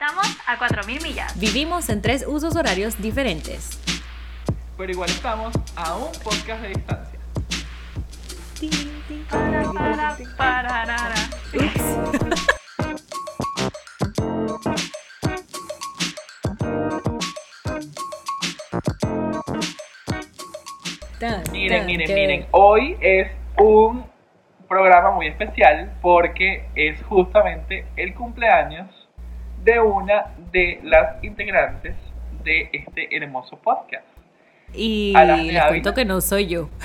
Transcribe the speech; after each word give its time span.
Estamos 0.00 0.26
a 0.46 0.56
4.000 0.56 1.02
millas. 1.02 1.36
Vivimos 1.40 1.88
en 1.88 2.00
tres 2.00 2.24
usos 2.24 2.54
horarios 2.54 3.02
diferentes. 3.02 3.80
Pero 4.76 4.92
igual 4.92 5.10
estamos 5.10 5.52
a 5.74 5.96
un 5.96 6.12
podcast 6.22 6.62
de 6.62 6.68
distancia. 6.68 7.18
Para, 9.28 9.72
para, 9.72 10.16
pararara. 10.36 11.14
Tan, 21.18 21.42
Miren, 21.52 21.78
tan, 21.78 21.86
miren, 21.86 22.06
que- 22.06 22.14
miren. 22.14 22.46
Hoy 22.52 22.96
es 23.00 23.30
un 23.58 24.04
programa 24.68 25.10
muy 25.12 25.26
especial 25.26 25.92
porque 26.00 26.66
es 26.74 27.02
justamente 27.04 27.86
el 27.96 28.14
cumpleaños 28.14 28.88
de 29.72 29.80
una 29.80 30.26
de 30.50 30.80
las 30.82 31.22
integrantes 31.22 31.94
de 32.42 32.70
este 32.72 33.14
hermoso 33.16 33.56
podcast. 33.58 34.06
Y 34.72 35.12
les 35.14 35.30
Ávila. 35.30 35.68
cuento 35.68 35.92
que 35.94 36.04
no 36.06 36.20
soy 36.22 36.46
yo. 36.46 36.68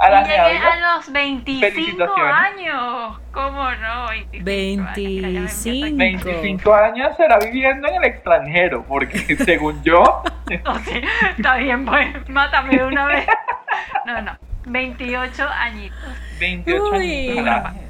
A 0.00 0.22
llegué 0.22 0.38
Ávila, 0.38 0.72
a 0.92 0.96
los 0.96 1.10
25 1.12 1.66
Felicitaciones. 1.74 2.34
años. 2.34 3.20
¿Cómo 3.32 3.68
no? 3.72 4.06
25. 4.32 4.86
años, 4.86 4.94
que 4.94 5.20
ya 5.20 5.28
me 5.28 5.36
empieza 5.40 5.70
a- 5.70 5.72
25. 5.98 6.24
25 6.40 6.74
años 6.74 7.16
será 7.16 7.38
viviendo 7.40 7.88
en 7.88 7.94
el 7.96 8.04
extranjero, 8.04 8.84
porque 8.86 9.18
según 9.44 9.82
yo, 9.82 10.22
sí, 10.48 10.54
está 11.36 11.56
bien, 11.56 11.84
pues, 11.84 12.28
mátame 12.28 12.76
de 12.76 12.84
una 12.84 13.06
vez. 13.06 13.26
No, 14.06 14.22
no, 14.22 14.38
28 14.66 15.48
añitos. 15.48 15.98
28 16.38 16.84
Uy. 16.96 17.38
años. 17.38 17.87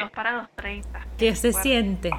Dos 0.00 0.10
para 0.10 0.32
los 0.32 0.50
30. 0.56 1.00
¿Qué 1.18 1.34
se 1.36 1.50
Bueno. 1.50 1.62
siente? 1.62 2.10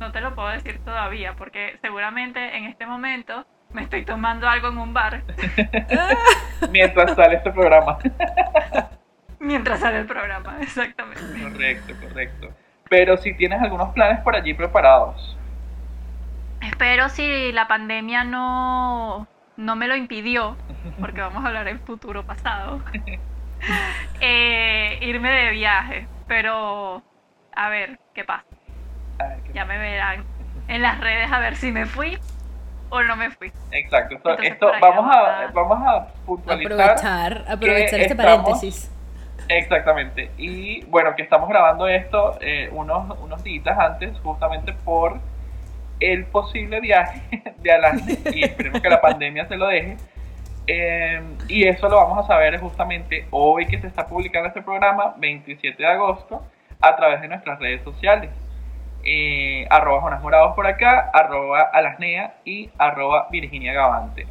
No 0.00 0.12
te 0.12 0.20
lo 0.20 0.34
puedo 0.34 0.48
decir 0.48 0.80
todavía, 0.84 1.34
porque 1.36 1.78
seguramente 1.80 2.56
en 2.56 2.64
este 2.64 2.86
momento 2.86 3.46
me 3.72 3.82
estoy 3.82 4.04
tomando 4.04 4.48
algo 4.48 4.68
en 4.68 4.78
un 4.78 4.92
bar 4.94 5.22
Mientras 6.70 7.14
sale 7.14 7.36
este 7.36 7.50
programa. 7.52 7.98
mientras 9.40 9.80
sale 9.80 9.98
el 10.00 10.06
programa, 10.06 10.56
exactamente. 10.60 11.22
Correcto, 11.42 11.94
correcto. 12.00 12.48
Pero 12.88 13.16
si 13.16 13.34
tienes 13.34 13.60
algunos 13.62 13.92
planes 13.92 14.20
por 14.20 14.36
allí 14.36 14.54
preparados. 14.54 15.36
Espero 16.60 17.08
si 17.08 17.52
la 17.52 17.66
pandemia 17.68 18.24
no, 18.24 19.26
no 19.56 19.76
me 19.76 19.86
lo 19.88 19.96
impidió, 19.96 20.56
porque 21.00 21.20
vamos 21.20 21.44
a 21.44 21.48
hablar 21.48 21.68
en 21.68 21.78
futuro 21.80 22.24
pasado, 22.24 22.80
eh, 24.20 24.98
irme 25.00 25.30
de 25.30 25.50
viaje. 25.50 26.06
Pero, 26.26 27.02
a 27.54 27.68
ver, 27.68 27.98
¿qué 28.14 28.24
pasa? 28.24 28.44
A 29.18 29.28
ver, 29.28 29.38
¿qué 29.44 29.52
Ya 29.52 29.64
me 29.64 29.78
verán 29.78 30.24
en 30.68 30.82
las 30.82 30.98
redes 31.00 31.30
a 31.30 31.38
ver 31.38 31.56
si 31.56 31.70
me 31.72 31.86
fui 31.86 32.18
o 32.90 33.02
no 33.02 33.16
me 33.16 33.30
fui. 33.30 33.52
Exacto, 33.72 34.14
esto, 34.16 34.42
Entonces, 34.42 34.80
vamos, 34.80 35.10
a, 35.14 35.40
a- 35.42 35.46
vamos 35.48 35.78
a 35.86 36.06
puntualizar. 36.24 36.72
Aprovechar, 36.72 37.44
aprovechar 37.48 38.00
este 38.00 38.12
estamos- 38.14 38.44
paréntesis. 38.44 38.90
Exactamente. 39.48 40.30
Y 40.38 40.84
bueno, 40.86 41.14
que 41.16 41.22
estamos 41.22 41.48
grabando 41.48 41.86
esto 41.86 42.38
eh, 42.40 42.68
unos, 42.72 43.18
unos 43.20 43.42
días 43.44 43.78
antes, 43.78 44.18
justamente 44.20 44.72
por 44.72 45.18
el 46.00 46.24
posible 46.26 46.80
viaje 46.80 47.20
de 47.58 47.72
Alaska 47.72 48.30
y 48.32 48.44
esperemos 48.44 48.80
que 48.80 48.88
la 48.88 49.00
pandemia 49.00 49.46
se 49.46 49.56
lo 49.56 49.66
deje. 49.66 49.96
Eh, 50.66 51.22
y 51.48 51.68
eso 51.68 51.88
lo 51.88 51.96
vamos 51.96 52.24
a 52.24 52.26
saber 52.26 52.58
justamente 52.58 53.26
hoy 53.30 53.66
que 53.66 53.80
se 53.80 53.86
está 53.86 54.06
publicando 54.06 54.48
este 54.48 54.62
programa, 54.62 55.14
27 55.18 55.82
de 55.82 55.86
agosto, 55.86 56.42
a 56.80 56.96
través 56.96 57.20
de 57.20 57.28
nuestras 57.28 57.58
redes 57.58 57.82
sociales. 57.82 58.30
Eh, 59.04 59.68
Jonas 59.70 60.22
Morados 60.22 60.54
por 60.54 60.66
acá, 60.66 61.10
Alasnea 61.72 62.36
y 62.44 62.70
arroba. 62.78 63.28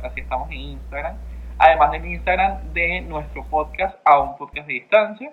Así 0.04 0.20
estamos 0.20 0.50
en 0.50 0.60
Instagram. 0.60 1.18
Además 1.60 1.92
del 1.92 2.06
Instagram 2.06 2.74
de 2.74 3.02
nuestro 3.02 3.44
podcast, 3.46 3.96
a 4.04 4.20
un 4.20 4.36
podcast 4.36 4.68
de 4.68 4.74
distancia. 4.74 5.32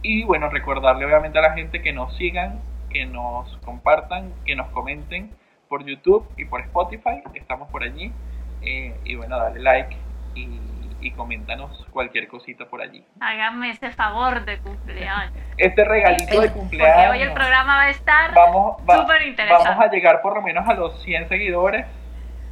Y 0.00 0.24
bueno, 0.24 0.48
recordarle 0.48 1.04
obviamente 1.04 1.38
a 1.38 1.42
la 1.42 1.52
gente 1.52 1.82
que 1.82 1.92
nos 1.92 2.16
sigan, 2.16 2.60
que 2.90 3.04
nos 3.04 3.56
compartan, 3.58 4.32
que 4.46 4.56
nos 4.56 4.68
comenten 4.70 5.30
por 5.68 5.84
YouTube 5.84 6.26
y 6.38 6.46
por 6.46 6.62
Spotify. 6.62 7.22
Estamos 7.34 7.70
por 7.70 7.82
allí. 7.82 8.10
Eh, 8.62 8.94
y 9.04 9.16
bueno, 9.16 9.38
dale 9.38 9.60
like 9.60 9.96
y, 10.34 10.48
y 11.00 11.10
coméntanos 11.12 11.84
cualquier 11.90 12.28
cosita 12.28 12.66
por 12.66 12.80
allí. 12.80 13.04
Háganme 13.20 13.70
ese 13.70 13.90
favor 13.90 14.44
de 14.44 14.58
cumpleaños. 14.58 15.32
Este 15.56 15.84
regalito 15.84 16.40
de 16.40 16.46
Porque 16.48 16.50
cumpleaños. 16.52 17.10
hoy 17.12 17.22
el 17.22 17.32
programa 17.32 17.76
va 17.76 17.82
a 17.82 17.90
estar 17.90 18.34
vamos, 18.34 18.76
va- 18.88 18.96
súper 19.02 19.22
interesante. 19.26 19.68
vamos 19.68 19.84
a 19.84 19.90
llegar 19.90 20.22
por 20.22 20.34
lo 20.34 20.42
menos 20.42 20.68
a 20.68 20.74
los 20.74 21.02
100 21.02 21.28
seguidores. 21.28 21.86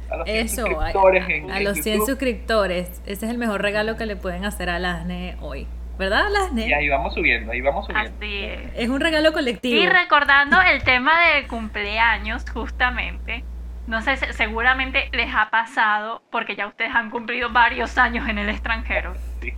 A 0.09 0.17
los 0.17 0.25
100 0.25 0.45
Eso, 0.45 0.61
a, 0.65 0.69
suscriptores 0.69 1.29
en, 1.29 1.51
a 1.51 1.57
en 1.57 1.63
los 1.63 1.77
100 1.77 1.95
YouTube. 1.95 2.09
suscriptores. 2.09 3.01
Ese 3.05 3.25
es 3.25 3.31
el 3.31 3.37
mejor 3.37 3.61
regalo 3.61 3.95
que 3.95 4.05
le 4.05 4.15
pueden 4.17 4.43
hacer 4.45 4.69
a 4.69 4.77
Lasne 4.79 5.37
hoy. 5.39 5.67
¿Verdad, 5.97 6.25
Y 6.29 6.33
Lasne? 6.33 6.75
ahí 6.75 6.89
vamos 6.89 7.13
subiendo, 7.13 7.51
ahí 7.51 7.61
vamos 7.61 7.85
subiendo. 7.85 8.11
Así 8.17 8.43
es. 8.43 8.59
Es 8.75 8.89
un 8.89 8.99
regalo 8.99 9.31
colectivo. 9.33 9.81
Y 9.81 9.87
recordando 9.87 10.59
el 10.61 10.83
tema 10.83 11.11
del 11.27 11.47
cumpleaños, 11.47 12.43
justamente, 12.49 13.43
no 13.87 14.01
sé, 14.01 14.17
se- 14.17 14.33
seguramente 14.33 15.09
les 15.11 15.33
ha 15.33 15.49
pasado, 15.49 16.21
porque 16.31 16.55
ya 16.55 16.67
ustedes 16.67 16.93
han 16.93 17.09
cumplido 17.09 17.49
varios 17.51 17.97
años 17.97 18.27
en 18.29 18.37
el 18.37 18.49
extranjero, 18.49 19.13
Sí. 19.41 19.53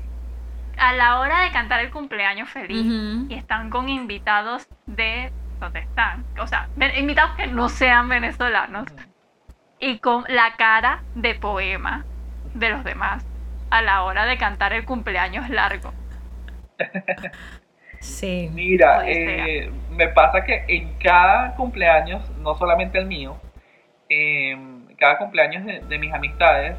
a 0.78 0.94
la 0.94 1.19
hora 1.19 1.41
de 1.41 1.51
cantar 1.51 1.79
el 1.81 1.91
cumpleaños 1.91 2.50
feliz 2.50 2.85
y 3.29 3.34
están 3.35 3.69
con 3.69 3.89
invitados 3.89 4.67
de 4.85 5.31
donde 5.59 5.79
están, 5.81 6.25
o 6.39 6.47
sea, 6.47 6.67
invitados 6.97 7.35
que 7.35 7.47
no 7.47 7.69
sean 7.69 8.09
venezolanos 8.09 8.85
y 9.79 10.00
con 10.00 10.23
la 10.28 10.55
cara 10.57 11.03
de 11.16 11.35
poema 11.35 12.05
de 12.53 12.69
los 12.69 12.84
demás 12.84 13.25
a 13.69 13.81
la 13.81 14.03
hora 14.03 14.25
de 14.25 14.38
cantar 14.38 14.73
el 14.73 14.85
cumpleaños 14.85 15.50
largo. 15.50 15.94
Sí. 18.00 18.50
Mira, 18.51 19.03
eh, 19.07 19.72
me 19.91 20.09
pasa 20.09 20.44
que 20.44 20.66
en 20.67 20.94
cada 21.00 21.55
cumpleaños, 21.55 22.29
no 22.40 22.53
solamente 22.55 22.97
el 23.00 23.05
mío, 23.05 23.38
eh, 24.13 24.57
cada 24.97 25.18
cumpleaños 25.18 25.66
de, 25.66 25.79
de 25.81 25.97
mis 25.97 26.13
amistades, 26.13 26.75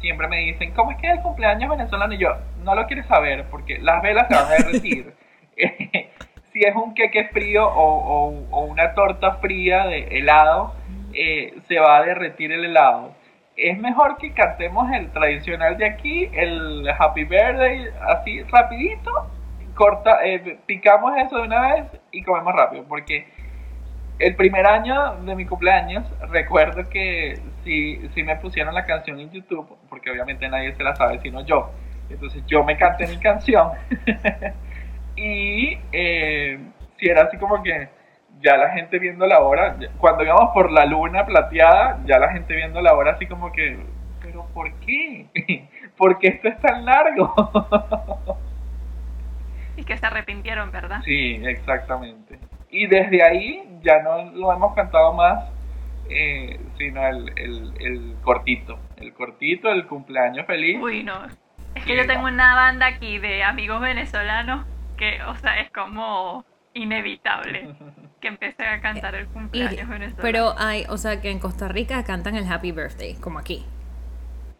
siempre 0.00 0.28
me 0.28 0.38
dicen, 0.38 0.72
¿cómo 0.72 0.92
es 0.92 0.98
que 0.98 1.08
es 1.08 1.14
el 1.14 1.20
cumpleaños 1.22 1.70
venezolano? 1.70 2.14
Y 2.14 2.18
yo, 2.18 2.36
no 2.64 2.74
lo 2.74 2.86
quieres 2.86 3.06
saber, 3.06 3.44
porque 3.50 3.78
las 3.78 4.00
velas 4.02 4.26
se 4.28 4.34
van 4.34 4.44
a 4.46 4.50
derretir. 4.50 5.12
Si 6.52 6.62
es 6.64 6.74
un 6.74 6.94
queque 6.94 7.28
frío 7.28 7.64
o, 7.64 7.84
o- 8.28 8.46
o 8.50 8.60
una 8.64 8.92
torta 8.94 9.34
fría 9.36 9.86
de 9.86 10.18
helado, 10.18 10.74
eh, 11.14 11.54
se 11.68 11.78
va 11.78 11.98
a 11.98 12.02
derretir 12.02 12.50
el 12.50 12.64
helado. 12.64 13.12
Es 13.56 13.78
mejor 13.78 14.16
que 14.18 14.32
cantemos 14.32 14.90
el 14.92 15.12
tradicional 15.12 15.76
de 15.78 15.86
aquí, 15.86 16.28
el 16.32 16.88
Happy 16.98 17.22
Birthday, 17.22 17.86
así 18.08 18.42
rapidito, 18.50 19.12
corta, 19.76 20.24
eh, 20.26 20.58
picamos 20.66 21.12
eso 21.18 21.36
de 21.36 21.42
una 21.42 21.72
vez 21.74 21.84
y 22.10 22.24
comemos 22.24 22.52
rápido, 22.52 22.82
porque 22.88 23.28
el 24.20 24.36
primer 24.36 24.66
año 24.66 25.16
de 25.22 25.34
mi 25.34 25.46
cumpleaños 25.46 26.04
recuerdo 26.28 26.88
que 26.88 27.40
si, 27.64 28.06
si 28.14 28.22
me 28.22 28.36
pusieron 28.36 28.74
la 28.74 28.84
canción 28.84 29.18
en 29.18 29.30
YouTube, 29.30 29.66
porque 29.88 30.10
obviamente 30.10 30.46
nadie 30.48 30.74
se 30.76 30.82
la 30.82 30.94
sabe 30.94 31.20
sino 31.20 31.44
yo, 31.44 31.70
entonces 32.10 32.42
yo 32.46 32.62
me 32.62 32.76
canté 32.76 33.06
mi 33.06 33.18
canción 33.18 33.70
y 35.16 35.78
eh, 35.90 36.58
si 36.98 37.08
era 37.08 37.22
así 37.22 37.38
como 37.38 37.62
que 37.62 37.88
ya 38.42 38.56
la 38.56 38.70
gente 38.70 38.98
viendo 38.98 39.26
la 39.26 39.40
hora, 39.40 39.76
cuando 39.98 40.22
íbamos 40.22 40.52
por 40.52 40.70
la 40.70 40.84
luna 40.84 41.24
plateada, 41.24 41.98
ya 42.04 42.18
la 42.18 42.32
gente 42.32 42.54
viendo 42.54 42.80
la 42.80 42.94
hora 42.94 43.12
así 43.12 43.26
como 43.26 43.52
que, 43.52 43.78
pero 44.22 44.46
¿por 44.52 44.72
qué? 44.80 45.26
¿Por 45.96 46.18
qué 46.18 46.28
esto 46.28 46.48
es 46.48 46.60
tan 46.60 46.84
largo? 46.84 47.34
Y 49.76 49.84
que 49.84 49.96
se 49.96 50.04
arrepintieron, 50.04 50.70
¿verdad? 50.72 51.00
Sí, 51.04 51.40
exactamente. 51.42 52.38
Y 52.70 52.86
desde 52.86 53.22
ahí 53.22 53.69
ya 53.82 54.02
no 54.02 54.30
lo 54.32 54.52
hemos 54.52 54.74
cantado 54.74 55.12
más, 55.14 55.44
eh, 56.08 56.58
sino 56.78 57.06
el, 57.06 57.28
el, 57.38 57.72
el 57.80 58.16
cortito. 58.22 58.78
El 58.96 59.12
cortito, 59.14 59.70
el 59.70 59.86
cumpleaños 59.86 60.46
feliz. 60.46 60.78
Uy, 60.82 61.02
no. 61.04 61.24
Es 61.74 61.84
que 61.84 61.96
yo 61.96 62.06
tengo 62.06 62.26
una 62.26 62.54
banda 62.56 62.86
aquí 62.86 63.18
de 63.18 63.44
amigos 63.44 63.80
venezolanos 63.80 64.66
que, 64.96 65.22
o 65.22 65.34
sea, 65.36 65.60
es 65.60 65.70
como 65.70 66.44
inevitable 66.74 67.74
que 68.20 68.28
empiece 68.28 68.64
a 68.66 68.80
cantar 68.80 69.14
el 69.14 69.24
Y- 69.24 69.28
cumpleaños 69.28 69.88
venezolano. 69.88 70.22
pero 70.22 70.54
hay, 70.58 70.84
o 70.88 70.96
sea, 70.98 71.20
que 71.20 71.30
en 71.30 71.38
Costa 71.38 71.68
Rica 71.68 72.04
cantan 72.04 72.36
el 72.36 72.50
Happy 72.50 72.72
Birthday, 72.72 73.14
como 73.14 73.38
aquí. 73.38 73.64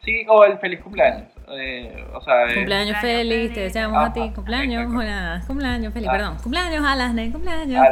Sí, 0.05 0.25
o 0.29 0.45
el 0.45 0.59
feliz 0.59 0.81
cumpleaños. 0.81 1.29
Eh, 1.53 2.07
o 2.15 2.21
sea, 2.21 2.47
eh, 2.47 2.55
Cumpleaños 2.55 2.99
feliz, 3.01 3.35
feliz. 3.35 3.55
te 3.55 3.61
deseamos 3.61 4.09
a 4.09 4.13
ti. 4.13 4.31
Cumpleaños, 4.35 4.83
exacto. 4.83 4.99
hola, 4.99 5.43
cumpleaños 5.47 5.93
feliz, 5.93 6.09
Ah. 6.09 6.13
perdón. 6.13 6.37
Cumpleaños 6.43 6.85
a 6.87 7.33
cumpleaños. 7.33 7.87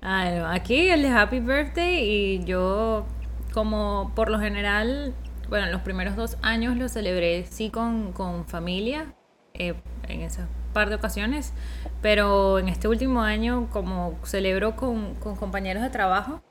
Ah, 0.00 0.30
no, 0.36 0.46
aquí 0.46 0.88
el 0.90 1.02
de 1.02 1.08
Happy 1.08 1.40
Birthday 1.40 1.98
y 2.04 2.44
yo 2.44 3.06
como 3.52 4.12
por 4.14 4.30
lo 4.30 4.38
general, 4.38 5.14
bueno, 5.48 5.66
los 5.70 5.80
primeros 5.82 6.16
dos 6.16 6.38
años 6.42 6.76
lo 6.76 6.88
celebré 6.88 7.44
sí 7.46 7.70
con, 7.70 8.12
con 8.12 8.46
familia, 8.46 9.14
eh, 9.54 9.74
en 10.08 10.20
esa 10.22 10.48
par 10.72 10.90
de 10.90 10.94
ocasiones, 10.96 11.52
pero 12.02 12.58
en 12.58 12.68
este 12.68 12.88
último 12.88 13.22
año, 13.22 13.68
como 13.72 14.18
celebro 14.22 14.76
con, 14.76 15.14
con 15.16 15.34
compañeros 15.34 15.82
de 15.82 15.90
trabajo, 15.90 16.42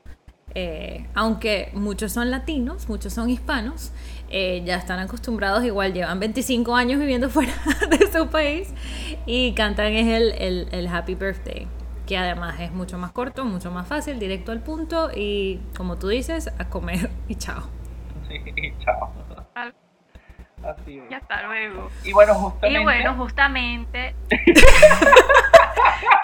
eh, 0.54 1.06
aunque 1.14 1.70
muchos 1.74 2.12
son 2.12 2.30
latinos, 2.30 2.88
muchos 2.88 3.12
son 3.12 3.30
hispanos, 3.30 3.92
eh, 4.30 4.62
ya 4.64 4.76
están 4.76 4.98
acostumbrados, 4.98 5.64
igual 5.64 5.92
llevan 5.94 6.20
25 6.20 6.74
años 6.74 6.98
viviendo 7.00 7.30
fuera 7.30 7.52
de 7.90 8.10
su 8.12 8.28
país 8.28 8.72
y 9.26 9.54
cantan 9.54 9.92
es 9.92 10.06
el, 10.06 10.32
el, 10.32 10.68
el 10.72 10.88
Happy 10.88 11.14
Birthday, 11.14 11.66
que 12.06 12.18
además 12.18 12.60
es 12.60 12.72
mucho 12.72 12.98
más 12.98 13.12
corto, 13.12 13.44
mucho 13.44 13.70
más 13.70 13.86
fácil, 13.86 14.18
directo 14.18 14.52
al 14.52 14.60
punto 14.60 15.10
y 15.14 15.60
como 15.76 15.96
tú 15.96 16.08
dices, 16.08 16.50
a 16.58 16.68
comer 16.68 17.10
y 17.28 17.36
chao. 17.36 17.62
Sí, 18.28 18.40
chao. 18.84 19.12
Así 20.62 20.98
es. 20.98 21.10
Y 21.10 21.14
hasta 21.14 21.42
luego. 21.44 21.88
Y 22.04 22.12
bueno, 22.12 22.34
justamente. 22.34 22.80
Y 22.80 22.84
bueno, 22.84 23.14
justamente. 23.14 24.14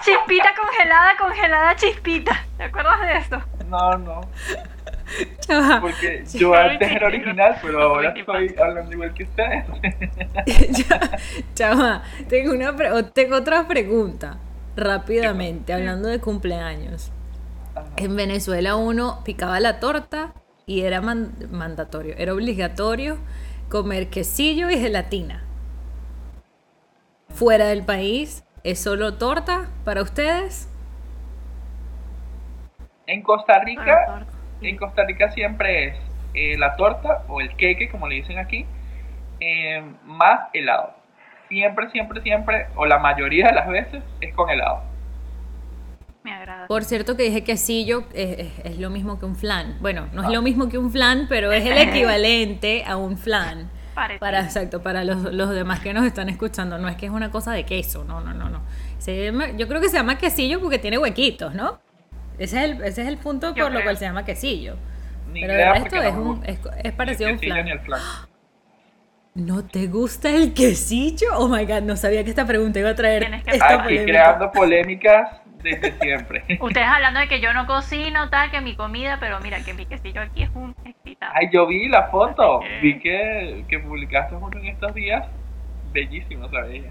chispita 0.01 0.49
congelada, 0.61 1.11
congelada, 1.17 1.75
chispita. 1.75 2.43
¿Te 2.57 2.65
acuerdas 2.65 2.99
de 3.01 3.17
eso? 3.17 3.41
No, 3.69 3.97
no. 3.97 4.21
Chava, 5.39 5.81
Porque 5.81 6.23
Sí, 6.25 6.39
yo 6.39 6.53
antes 6.55 6.91
era 6.91 7.07
original, 7.07 7.55
pero 7.61 7.81
ahora 7.81 8.09
estoy 8.15 8.55
hablando 8.61 8.91
igual 8.91 9.13
que 9.13 9.23
ustedes. 9.23 9.65
Chava, 11.55 12.03
tengo, 12.27 12.53
una 12.53 12.75
pre- 12.75 13.03
tengo 13.13 13.37
otra 13.37 13.67
pregunta, 13.67 14.37
rápidamente, 14.75 15.73
hablando 15.73 16.09
de 16.09 16.19
cumpleaños. 16.19 17.11
Ajá. 17.75 17.87
En 17.97 18.15
Venezuela 18.15 18.75
uno 18.75 19.21
picaba 19.23 19.59
la 19.59 19.79
torta 19.79 20.33
y 20.65 20.81
era 20.81 21.01
man- 21.01 21.33
mandatorio, 21.51 22.15
era 22.17 22.33
obligatorio 22.33 23.17
comer 23.69 24.09
quesillo 24.09 24.69
y 24.69 24.77
gelatina. 24.77 25.43
Fuera 27.29 27.65
del 27.67 27.83
país, 27.83 28.43
¿es 28.63 28.79
solo 28.79 29.15
torta 29.15 29.67
para 29.83 30.01
ustedes? 30.01 30.69
En 33.07 33.21
Costa 33.21 33.59
Rica. 33.59 34.25
En 34.69 34.77
Costa 34.77 35.03
Rica 35.05 35.31
siempre 35.31 35.85
es 35.87 35.95
eh, 36.33 36.57
la 36.57 36.75
torta 36.75 37.23
o 37.27 37.41
el 37.41 37.55
queque, 37.55 37.89
como 37.89 38.07
le 38.07 38.15
dicen 38.15 38.37
aquí, 38.37 38.65
eh, 39.39 39.83
más 40.05 40.49
helado. 40.53 40.93
Siempre, 41.49 41.89
siempre, 41.91 42.21
siempre, 42.21 42.67
o 42.75 42.85
la 42.85 42.97
mayoría 42.99 43.47
de 43.47 43.53
las 43.53 43.67
veces, 43.67 44.03
es 44.21 44.33
con 44.33 44.49
helado. 44.49 44.81
Me 46.23 46.33
agrada. 46.33 46.65
Por 46.67 46.83
cierto 46.83 47.15
que 47.15 47.23
dije 47.23 47.43
quesillo 47.43 48.05
es, 48.13 48.39
es- 48.39 48.65
es 48.65 48.79
lo 48.79 48.89
mismo 48.89 49.19
que 49.19 49.25
un 49.25 49.35
flan. 49.35 49.77
Bueno, 49.79 50.07
no 50.13 50.23
es 50.23 50.29
lo 50.29 50.41
mismo 50.41 50.69
que 50.69 50.77
un 50.79 50.91
flan, 50.91 51.27
pero 51.29 51.51
es 51.51 51.63
el 51.65 51.77
equivalente 51.89 52.83
a 52.87 52.97
un 52.97 53.17
flan. 53.17 53.69
Parecido. 53.93 54.19
Para, 54.19 54.41
exacto, 54.41 54.81
para 54.81 55.03
los, 55.05 55.21
los 55.33 55.51
demás 55.51 55.79
que 55.81 55.93
nos 55.93 56.03
están 56.05 56.27
escuchando. 56.27 56.77
No 56.79 56.87
es 56.89 56.95
que 56.97 57.05
es 57.05 57.11
una 57.11 57.29
cosa 57.31 57.51
de 57.53 57.63
queso, 57.63 58.03
no, 58.03 58.19
no, 58.21 58.33
no, 58.33 58.49
no. 58.49 58.61
Se 58.97 59.31
yo 59.55 59.67
creo 59.67 59.79
que 59.79 59.87
se 59.89 59.97
llama 59.97 60.17
quesillo 60.17 60.59
porque 60.59 60.79
tiene 60.79 60.97
huequitos, 60.97 61.53
¿no? 61.53 61.79
Ese 62.37 62.57
es 62.57 62.63
el, 62.71 62.83
ese 62.83 63.01
es 63.03 63.07
el 63.07 63.17
punto 63.17 63.53
por 63.55 63.71
lo 63.71 63.83
cual 63.83 63.97
se 63.97 64.05
llama 64.05 64.25
quesillo. 64.25 64.77
Ni 65.25 65.41
Pero 65.41 65.53
idea 65.53 65.67
el 65.69 65.73
resto 65.73 65.95
porque 65.95 66.07
es, 66.09 66.13
no 66.13 66.21
un, 66.21 66.25
gusta 66.35 66.51
es, 66.51 66.59
es 66.83 66.93
parecido 66.93 67.27
a 67.27 67.31
el 67.31 67.35
un 67.35 67.39
flan. 67.39 67.67
el 67.67 67.79
flan. 67.81 68.01
¿No 69.33 69.65
te 69.65 69.87
gusta 69.87 70.29
el 70.29 70.53
quesillo? 70.53 71.27
Oh 71.37 71.49
my 71.49 71.65
god, 71.65 71.81
no 71.81 71.95
sabía 71.97 72.23
que 72.23 72.29
esta 72.29 72.45
pregunta 72.45 72.79
iba 72.79 72.91
a 72.91 72.95
traer 72.95 73.19
Tienes 73.23 73.43
que 73.43 73.51
esta 73.51 73.65
Aquí 73.65 73.83
polémica. 73.83 74.05
creando 74.05 74.51
polémicas 74.51 75.41
desde 75.61 75.91
siempre. 75.99 76.43
Ustedes 76.61 76.87
hablando 76.87 77.19
de 77.19 77.27
que 77.27 77.41
yo 77.41 77.53
no 77.53 77.65
cocino, 77.67 78.29
tal, 78.29 78.49
que 78.51 78.61
mi 78.61 78.75
comida, 78.75 79.17
pero 79.19 79.39
mira, 79.41 79.59
que 79.63 79.73
mi 79.73 79.85
quesillo 79.85 80.21
aquí 80.21 80.43
es 80.43 80.49
un 80.55 80.73
excitado. 80.85 81.33
Ay, 81.35 81.49
yo 81.51 81.67
vi 81.67 81.89
la 81.89 82.07
foto, 82.09 82.61
vi 82.81 82.99
que, 82.99 83.65
que 83.67 83.79
publicaste 83.79 84.35
uno 84.35 84.57
en 84.59 84.67
estos 84.67 84.93
días, 84.93 85.25
bellísimo, 85.91 86.49
¿sabes? 86.49 86.85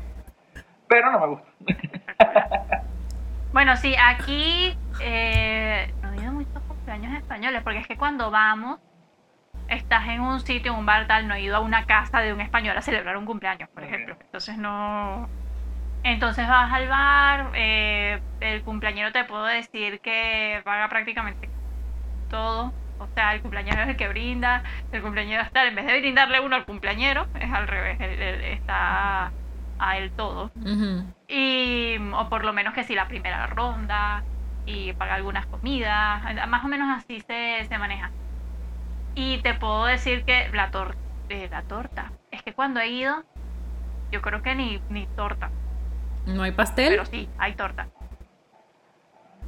Pero 0.89 1.13
no 1.13 1.21
me 1.21 1.27
gusta. 1.29 1.49
Bueno, 3.55 3.77
sí, 3.77 3.95
aquí 3.99 4.77
eh, 4.99 5.95
no 6.03 6.13
he 6.13 6.17
ido 6.19 6.31
a 6.31 6.33
muchos 6.33 6.63
cumpleaños 6.67 7.15
españoles, 7.17 7.63
porque 7.63 7.79
es 7.79 7.87
que 7.87 7.97
cuando 7.97 8.31
vamos, 8.33 8.81
estás 9.69 10.09
en 10.09 10.23
un 10.23 10.41
sitio, 10.41 10.73
en 10.73 10.79
un 10.81 10.87
bar 10.87 11.07
tal, 11.09 11.29
no 11.29 11.35
he 11.35 11.43
ido 11.43 11.57
a 11.57 11.61
una 11.61 11.87
casa 11.87 12.21
de 12.21 12.33
un 12.35 12.41
español 12.41 12.77
a 12.79 12.83
celebrar 12.83 13.17
un 13.17 13.27
cumpleaños, 13.27 13.71
por 13.75 13.85
ejemplo. 13.85 14.17
Entonces 14.21 14.59
no... 14.59 15.33
Entonces 16.05 16.49
vas 16.49 16.73
al 16.73 16.89
bar, 16.89 17.53
eh, 17.55 18.23
el 18.41 18.65
cumpleañero 18.65 19.13
te 19.13 19.25
puedo 19.25 19.45
decir 19.47 20.01
que 20.03 20.63
paga 20.65 20.89
prácticamente 20.89 21.53
todo. 22.29 22.77
O 22.99 23.09
sea, 23.15 23.35
el 23.35 23.43
cumpleañero 23.43 23.83
es 23.83 23.89
el 23.91 23.97
que 23.97 24.09
brinda, 24.09 24.65
el 24.93 25.03
cumpleañero 25.03 25.43
está, 25.43 25.67
en 25.67 25.75
vez 25.77 25.87
de 25.87 26.01
brindarle 26.01 26.41
uno 26.41 26.57
al 26.57 26.67
cumpleañero, 26.67 27.29
es 27.35 27.53
al 27.53 27.69
revés, 27.69 28.01
él- 28.01 28.21
él 28.23 28.45
está 28.45 29.35
a 29.79 29.97
él 29.99 30.11
todo. 30.13 30.51
Ujú. 30.57 31.05
Y, 31.29 31.97
o 32.13 32.29
por 32.29 32.45
lo 32.45 32.53
menos 32.53 32.75
que 32.75 32.85
si 32.85 32.95
la 32.95 33.09
primera 33.09 33.47
ronda 33.47 34.23
y 34.67 34.93
paga 34.95 35.15
algunas 35.15 35.47
comidas, 35.47 36.23
más 36.49 36.65
o 36.65 36.69
menos 36.69 36.89
así 36.97 37.21
se, 37.21 37.65
se 37.69 37.79
maneja. 37.79 38.11
Y 39.15 39.39
te 39.39 39.55
puedo 39.55 39.85
decir 39.87 40.25
que 40.25 40.49
la, 40.53 40.71
tor 40.71 40.97
eh, 41.29 41.49
la 41.51 41.63
torta, 41.63 42.13
es 42.31 42.43
que 42.43 42.53
cuando 42.53 42.81
he 42.81 42.89
ido, 42.89 43.23
yo 44.11 44.21
creo 44.23 44.43
que 44.43 44.55
ni, 44.55 44.81
ni 44.89 45.07
torta, 45.17 45.51
¿No 46.27 46.43
hay 46.43 46.53
pastel? 46.53 46.89
pero 46.91 47.05
sí, 47.05 47.29
hay 47.39 47.55
torta. 47.55 47.87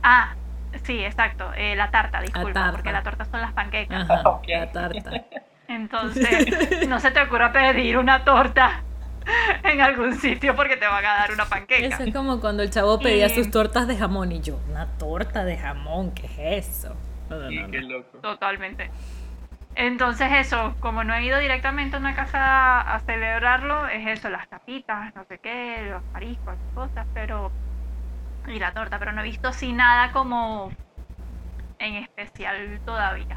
Ah, 0.02 0.34
sí, 0.84 1.02
exacto, 1.04 1.52
eh, 1.56 1.74
la 1.74 1.90
tarta, 1.90 2.20
disculpa, 2.20 2.52
tarta. 2.52 2.72
porque 2.72 2.92
la 2.92 3.02
torta 3.02 3.24
son 3.24 3.40
las 3.40 3.52
panquecas. 3.52 4.08
Ajá, 4.08 4.28
Ok. 4.28 4.44
la 4.48 4.72
tarta. 4.72 5.10
Entonces, 5.68 6.86
no 6.88 7.00
se 7.00 7.10
te 7.10 7.20
ocurra 7.22 7.52
pedir 7.52 7.98
una 7.98 8.24
torta 8.24 8.82
en 9.64 9.80
algún 9.80 10.14
sitio 10.14 10.54
porque 10.54 10.76
te 10.76 10.86
van 10.86 11.04
a 11.04 11.14
dar 11.14 11.32
una 11.32 11.44
panqueca. 11.46 11.86
Eso 11.86 12.04
es 12.04 12.14
como 12.14 12.40
cuando 12.40 12.62
el 12.62 12.70
chavo 12.70 12.98
pedía 12.98 13.26
Y- 13.26 13.34
sus 13.34 13.50
tortas 13.50 13.86
de 13.88 13.96
jamón 13.96 14.32
y 14.32 14.40
yo, 14.40 14.58
una 14.70 14.86
torta 14.98 15.44
de 15.44 15.56
jamón, 15.56 16.12
¿qué 16.12 16.58
es 16.58 16.68
eso? 16.68 16.94
No, 17.28 17.36
no, 17.38 17.50
Y 17.50 17.56
no, 17.56 17.70
qué 17.70 17.80
loco. 17.80 18.18
Totalmente. 18.18 18.90
Entonces 19.74 20.28
eso, 20.32 20.74
como 20.80 21.04
no 21.04 21.14
he 21.14 21.24
ido 21.24 21.38
directamente 21.38 21.96
a 21.96 21.98
una 21.98 22.14
casa 22.14 22.80
a 22.80 23.00
celebrarlo, 23.00 23.86
es 23.88 24.06
eso, 24.06 24.30
las 24.30 24.48
tapitas, 24.48 25.14
no 25.14 25.24
sé 25.24 25.38
qué, 25.38 25.88
los 25.90 26.02
mariscos, 26.12 26.54
las 26.56 26.74
cosas, 26.74 27.06
pero... 27.12 27.50
Y 28.48 28.58
la 28.58 28.72
torta, 28.72 28.98
pero 28.98 29.12
no 29.12 29.20
he 29.20 29.24
visto 29.24 29.48
así 29.48 29.72
nada 29.72 30.12
como 30.12 30.72
en 31.78 31.96
especial 31.96 32.80
todavía. 32.84 33.36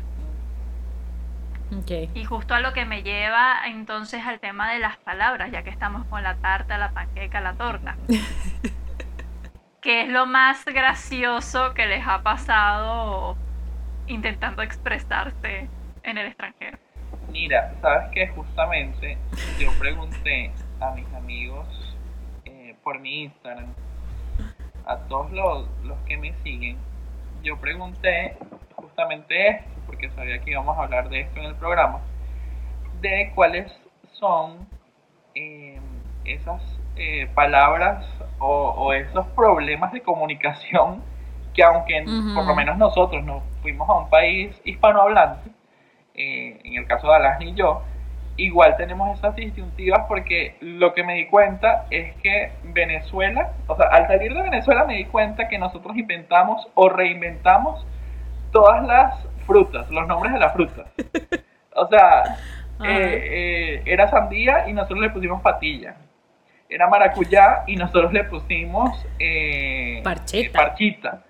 Ok. 1.78 2.10
Y 2.16 2.26
justo 2.26 2.56
a 2.56 2.60
lo 2.60 2.74
que 2.74 2.86
me 2.86 3.04
lleva 3.04 3.68
entonces 3.68 4.26
al 4.26 4.40
tema 4.40 4.72
de 4.72 4.80
las 4.80 4.98
palabras, 4.98 5.52
ya 5.52 5.64
que 5.64 5.70
estamos 5.70 6.06
con 6.08 6.24
la 6.24 6.36
tarta, 6.36 6.78
la 6.78 6.92
panqueca, 6.92 7.42
la 7.42 7.54
torta. 7.54 7.96
¿Qué 9.82 10.02
es 10.02 10.10
lo 10.10 10.26
más 10.26 10.66
gracioso 10.66 11.74
que 11.74 11.86
les 11.86 12.06
ha 12.06 12.22
pasado 12.22 13.38
intentando 14.08 14.62
expresarse 14.62 15.70
en 16.04 16.18
el 16.18 16.28
extranjero? 16.28 16.78
Mira, 17.32 17.74
sabes 17.82 18.10
que 18.12 18.28
justamente 18.28 19.18
yo 19.60 19.72
pregunté 19.80 20.52
a 20.82 20.92
mis 20.92 21.06
amigos 21.14 21.96
eh, 22.46 22.76
por 22.84 23.00
mi 23.00 23.24
Instagram, 23.24 23.74
a 24.86 24.98
todos 25.08 25.32
los, 25.32 25.68
los 25.84 25.98
que 26.00 26.18
me 26.18 26.34
siguen, 26.44 26.78
yo 27.44 27.58
pregunté 27.58 28.36
justamente 29.00 29.48
esto, 29.48 29.82
porque 29.86 30.10
sabía 30.10 30.40
que 30.40 30.52
íbamos 30.52 30.78
a 30.78 30.84
hablar 30.84 31.08
de 31.10 31.22
esto 31.22 31.40
en 31.40 31.46
el 31.46 31.56
programa, 31.56 32.02
de 33.00 33.32
cuáles 33.34 33.72
son 34.12 34.68
eh, 35.36 35.80
esas 36.26 36.62
eh, 36.98 37.30
palabras 37.34 38.06
o, 38.40 38.72
o 38.78 38.92
esos 38.92 39.26
problemas 39.28 39.94
de 39.94 40.02
comunicación 40.02 41.02
que 41.54 41.64
aunque 41.64 42.04
Ujú. 42.04 42.36
por 42.36 42.46
lo 42.46 42.56
menos 42.56 42.78
nosotros 42.78 43.24
nos 43.24 43.42
fuimos 43.62 43.88
a 43.90 43.94
un 43.94 44.10
país 44.10 44.60
hispanohablante, 44.66 45.50
eh, 46.14 46.60
en 46.66 46.74
el 46.76 46.86
caso 46.86 47.08
de 47.08 47.16
Alasni 47.16 47.52
y 47.52 47.54
yo, 47.54 47.82
igual 48.36 48.76
tenemos 48.76 49.18
esas 49.18 49.34
disyuntivas 49.36 50.08
porque 50.10 50.58
lo 50.60 50.94
que 50.94 51.04
me 51.04 51.16
di 51.16 51.28
cuenta 51.28 51.86
es 51.90 52.16
que 52.16 52.52
Venezuela, 52.64 53.54
o 53.68 53.78
sea, 53.78 53.88
al 53.88 54.08
salir 54.08 54.34
de 54.34 54.42
Venezuela 54.42 54.84
me 54.84 54.96
di 54.96 55.06
cuenta 55.06 55.48
que 55.48 55.58
nosotros 55.58 55.96
inventamos 55.96 56.68
o 56.74 56.90
reinventamos 56.90 57.86
todas 58.52 58.86
las 58.86 59.14
frutas, 59.46 59.90
los 59.90 60.08
nombres 60.08 60.34
de 60.34 60.40
las 60.40 60.54
frutas. 60.54 60.88
O 61.76 61.88
sea, 61.88 62.38
eh, 62.84 63.78
eh, 63.78 63.84
era 63.86 64.10
sandía 64.10 64.68
y 64.68 64.74
nosotros 64.74 65.00
le 65.00 65.10
pusimos 65.10 65.42
patilla. 65.42 65.96
Era 66.70 66.88
maracuyá 66.88 67.64
y 67.66 67.76
nosotros 67.76 68.14
le 68.14 68.24
pusimos 68.26 69.06
eh, 69.18 70.02
Parchita. 70.04 70.48
eh, 70.48 70.52
parchita. 70.52 71.24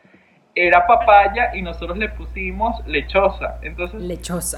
Era 0.53 0.85
papaya 0.85 1.55
y 1.55 1.61
nosotros 1.61 1.97
le 1.97 2.09
pusimos 2.09 2.85
lechosa. 2.85 3.59
Entonces, 3.61 4.01
Lechosa. 4.01 4.57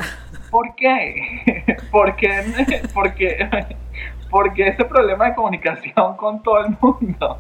¿por 0.50 0.74
qué? 0.76 1.68
¿Por 1.92 2.16
qué? 2.16 2.82
Porque, 2.94 3.48
porque 4.32 4.70
ese 4.70 4.86
problema 4.86 5.26
de 5.26 5.36
comunicación 5.36 6.18
con 6.18 6.42
todo 6.42 6.66
el 6.66 6.76
mundo. 6.82 7.40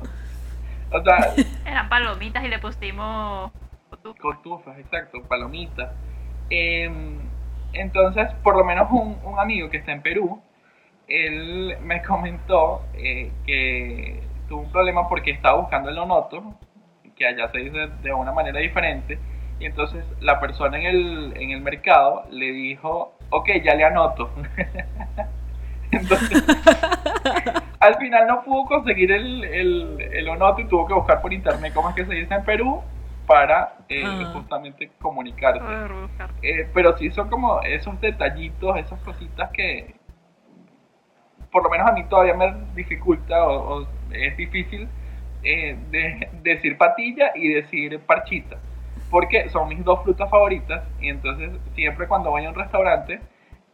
O 0.92 1.02
sea, 1.02 1.34
Eran 1.66 1.90
palomitas 1.90 2.44
y 2.44 2.50
le 2.50 2.60
pusimos... 2.60 3.52
Cotufas, 4.20 4.78
exacto, 4.80 5.22
palomitas. 5.28 5.92
Em, 6.50 7.20
entonces, 7.74 8.28
por 8.44 8.58
lo 8.58 8.64
menos 8.64 8.90
un, 8.92 9.18
un 9.24 9.40
amigo 9.40 9.70
que 9.70 9.78
está 9.78 9.92
en 9.92 10.02
Perú, 10.02 10.42
él 11.08 11.78
me 11.84 12.02
comentó 12.02 12.84
eh, 12.94 13.32
que 13.46 14.24
tuvo 14.48 14.62
un 14.62 14.72
problema 14.72 15.08
porque 15.08 15.32
estaba 15.32 15.60
buscando 15.60 15.90
el 15.90 15.98
onoto, 15.98 16.56
que 17.16 17.28
allá 17.28 17.50
se 17.52 17.60
dice 17.60 17.88
de 18.02 18.14
una 18.14 18.32
manera 18.32 18.60
diferente, 18.60 19.20
y 19.60 19.66
entonces 19.66 20.04
la 20.20 20.40
persona 20.40 20.80
en 20.80 20.86
el, 20.86 21.34
en 21.38 21.52
el 21.52 21.62
mercado 21.62 22.26
le 22.32 22.52
dijo, 22.52 23.14
ok, 23.30 23.50
ya 23.64 23.76
le 23.76 23.86
anoto. 23.86 24.32
entonces, 25.92 26.44
al 27.80 27.96
final 27.98 28.28
no 28.28 28.44
pudo 28.44 28.66
conseguir 28.66 29.12
el, 29.12 29.44
el, 29.44 30.02
el 30.02 30.30
onoto 30.30 30.62
y 30.62 30.66
tuvo 30.66 30.88
que 30.88 30.94
buscar 30.94 31.22
por 31.22 31.32
internet 31.32 31.72
cómo 31.74 31.90
es 31.90 31.96
que 31.96 32.06
se 32.06 32.14
dice 32.14 32.34
en 32.34 32.44
Perú 32.44 32.82
para 33.28 33.78
eh, 33.90 34.04
Ah. 34.06 34.32
justamente 34.34 34.92
comunicarse. 35.02 35.64
Eh, 36.42 36.70
pero 36.74 36.98
sí 36.98 37.10
son 37.12 37.30
como 37.30 37.62
esos 37.62 38.00
detallitos, 38.02 38.78
esas 38.78 39.00
cositas 39.02 39.52
que 39.52 39.96
por 41.52 41.64
lo 41.64 41.70
menos 41.70 41.88
a 41.88 41.92
mí 41.92 42.04
todavía 42.06 42.34
me 42.34 42.54
dificulta 42.76 43.46
o, 43.46 43.82
o 43.82 43.88
es 44.12 44.38
difícil 44.38 44.88
eh, 45.44 45.78
de, 45.90 46.30
decir 46.44 46.78
patilla 46.78 47.32
y 47.36 47.50
decir 47.50 48.00
parchita. 48.00 48.58
Porque 49.10 49.50
son 49.50 49.68
mis 49.68 49.84
dos 49.84 50.02
frutas 50.04 50.30
favoritas 50.30 50.84
y 51.02 51.10
entonces 51.10 51.52
siempre 51.76 52.08
cuando 52.08 52.30
voy 52.32 52.46
a 52.46 52.50
un 52.50 52.56
restaurante 52.56 53.20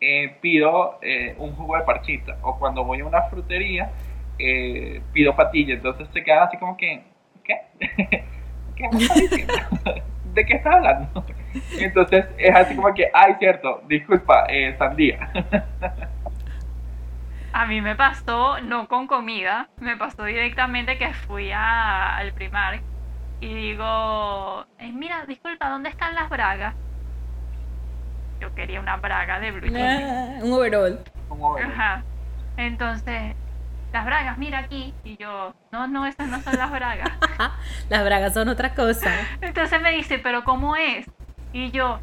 eh, 0.01 0.35
pido 0.41 0.97
eh, 1.01 1.35
un 1.37 1.55
jugo 1.55 1.77
de 1.77 1.83
parchita 1.83 2.37
o 2.41 2.57
cuando 2.57 2.83
voy 2.83 3.01
a 3.01 3.05
una 3.05 3.23
frutería 3.23 3.91
eh, 4.39 5.01
pido 5.13 5.35
patilla. 5.35 5.75
Entonces 5.75 6.07
se 6.13 6.23
quedan 6.23 6.43
así 6.47 6.57
como 6.57 6.75
que, 6.77 7.01
¿qué? 7.43 7.61
¿Qué 8.77 8.87
me 8.91 8.99
estás 9.01 9.17
diciendo? 9.17 9.53
¿De 10.23 10.45
qué 10.45 10.53
estás 10.53 10.75
hablando? 10.75 11.25
Entonces 11.77 12.25
es 12.37 12.55
así 12.55 12.75
como 12.75 12.93
que, 12.93 13.09
ay, 13.13 13.35
cierto, 13.39 13.81
disculpa, 13.87 14.45
eh, 14.49 14.75
sandía. 14.77 15.29
A 17.53 17.65
mí 17.65 17.81
me 17.81 17.95
pasó, 17.95 18.59
no 18.61 18.87
con 18.87 19.07
comida, 19.07 19.67
me 19.79 19.97
pasó 19.97 20.23
directamente 20.25 20.97
que 20.97 21.13
fui 21.13 21.51
a- 21.51 22.15
al 22.17 22.31
primar 22.33 22.79
y 23.41 23.53
digo, 23.53 24.65
"Eh, 24.79 24.91
mira, 24.93 25.25
disculpa, 25.25 25.69
¿dónde 25.69 25.89
están 25.89 26.13
las 26.13 26.29
bragas? 26.29 26.75
Yo 28.39 28.53
quería 28.53 28.79
una 28.79 28.97
braga 28.97 29.39
de 29.39 29.51
blue. 29.51 29.73
Ah, 29.75 30.39
un 30.43 30.53
overall. 30.53 30.99
Como, 31.27 31.57
Ajá. 31.57 32.03
Entonces, 32.57 33.33
las 33.91 34.05
bragas, 34.05 34.37
mira 34.37 34.59
aquí. 34.59 34.93
Y 35.03 35.17
yo, 35.17 35.53
no, 35.71 35.87
no, 35.87 36.05
esas 36.05 36.27
no 36.27 36.41
son 36.41 36.57
las 36.57 36.71
bragas. 36.71 37.11
Las 37.89 38.03
bragas 38.03 38.33
son 38.33 38.49
otra 38.49 38.73
cosa. 38.75 39.11
Entonces 39.41 39.81
me 39.81 39.91
dice, 39.91 40.19
pero 40.19 40.43
¿cómo 40.43 40.75
es? 40.75 41.05
Y 41.53 41.71
yo, 41.71 41.99